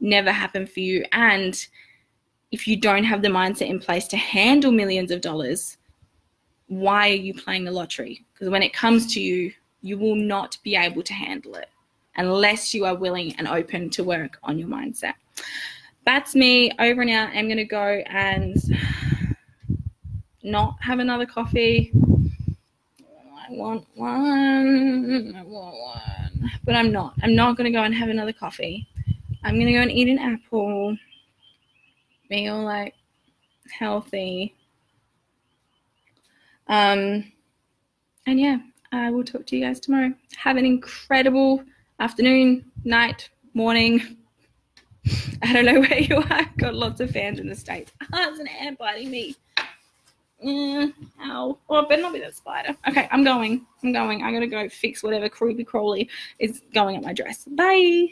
never 0.00 0.30
happen 0.30 0.66
for 0.66 0.80
you. 0.80 1.04
And 1.12 1.66
if 2.52 2.68
you 2.68 2.76
don't 2.76 3.04
have 3.04 3.22
the 3.22 3.28
mindset 3.28 3.68
in 3.68 3.80
place 3.80 4.06
to 4.08 4.16
handle 4.16 4.70
millions 4.70 5.10
of 5.10 5.20
dollars, 5.20 5.78
why 6.68 7.10
are 7.10 7.14
you 7.14 7.34
playing 7.34 7.64
the 7.64 7.72
lottery? 7.72 8.24
Because 8.32 8.50
when 8.50 8.62
it 8.62 8.72
comes 8.72 9.12
to 9.14 9.20
you, 9.20 9.52
you 9.82 9.98
will 9.98 10.14
not 10.14 10.56
be 10.62 10.76
able 10.76 11.02
to 11.02 11.12
handle 11.12 11.54
it 11.56 11.68
unless 12.16 12.72
you 12.72 12.84
are 12.84 12.94
willing 12.94 13.34
and 13.36 13.48
open 13.48 13.90
to 13.90 14.04
work 14.04 14.38
on 14.42 14.58
your 14.58 14.68
mindset. 14.68 15.14
That's 16.04 16.34
me 16.34 16.72
over 16.78 17.02
and 17.02 17.10
out. 17.10 17.30
I'm 17.30 17.46
going 17.46 17.58
to 17.58 17.64
go 17.64 18.02
and 18.06 18.56
not 20.42 20.76
have 20.80 20.98
another 20.98 21.26
coffee. 21.26 21.92
I 21.94 23.50
want 23.50 23.86
one. 23.94 25.34
I 25.36 25.42
want 25.42 25.74
one. 25.76 26.50
But 26.64 26.74
I'm 26.74 26.92
not. 26.92 27.14
I'm 27.22 27.34
not 27.34 27.56
going 27.56 27.70
to 27.70 27.76
go 27.76 27.84
and 27.84 27.94
have 27.94 28.08
another 28.08 28.32
coffee. 28.32 28.88
I'm 29.44 29.54
going 29.54 29.66
to 29.66 29.72
go 29.72 29.80
and 29.80 29.90
eat 29.90 30.08
an 30.08 30.18
apple. 30.18 30.96
Be 32.28 32.48
all 32.48 32.64
like 32.64 32.94
healthy. 33.78 34.54
Um, 36.68 37.32
and 38.26 38.40
yeah, 38.40 38.58
I 38.92 39.10
will 39.10 39.24
talk 39.24 39.46
to 39.46 39.56
you 39.56 39.64
guys 39.64 39.80
tomorrow. 39.80 40.12
Have 40.36 40.58
an 40.58 40.66
incredible 40.66 41.64
afternoon, 41.98 42.70
night, 42.84 43.30
morning. 43.54 44.18
I 45.42 45.52
don't 45.52 45.64
know 45.64 45.80
where 45.88 45.98
you 45.98 46.16
are. 46.16 46.26
I've 46.30 46.56
got 46.58 46.74
lots 46.74 47.00
of 47.00 47.10
fans 47.10 47.40
in 47.40 47.48
the 47.48 47.56
States. 47.56 47.90
Ah, 48.12 48.26
there's 48.26 48.38
an 48.40 48.48
ant 48.48 48.78
biting 48.78 49.10
me. 49.10 49.34
Mm, 50.44 50.92
ow. 51.22 51.56
Oh, 51.70 51.78
it 51.78 51.88
better 51.88 52.02
not 52.02 52.12
be 52.12 52.20
that 52.20 52.34
spider. 52.34 52.76
Okay, 52.86 53.08
I'm 53.10 53.24
going. 53.24 53.64
I'm 53.82 53.92
going. 53.92 54.22
I 54.22 54.32
gotta 54.32 54.46
go 54.46 54.68
fix 54.68 55.02
whatever 55.02 55.28
creepy 55.28 55.64
crawly 55.64 56.10
is 56.38 56.60
going 56.74 56.96
at 56.96 57.02
my 57.02 57.12
dress. 57.12 57.44
Bye. 57.46 58.08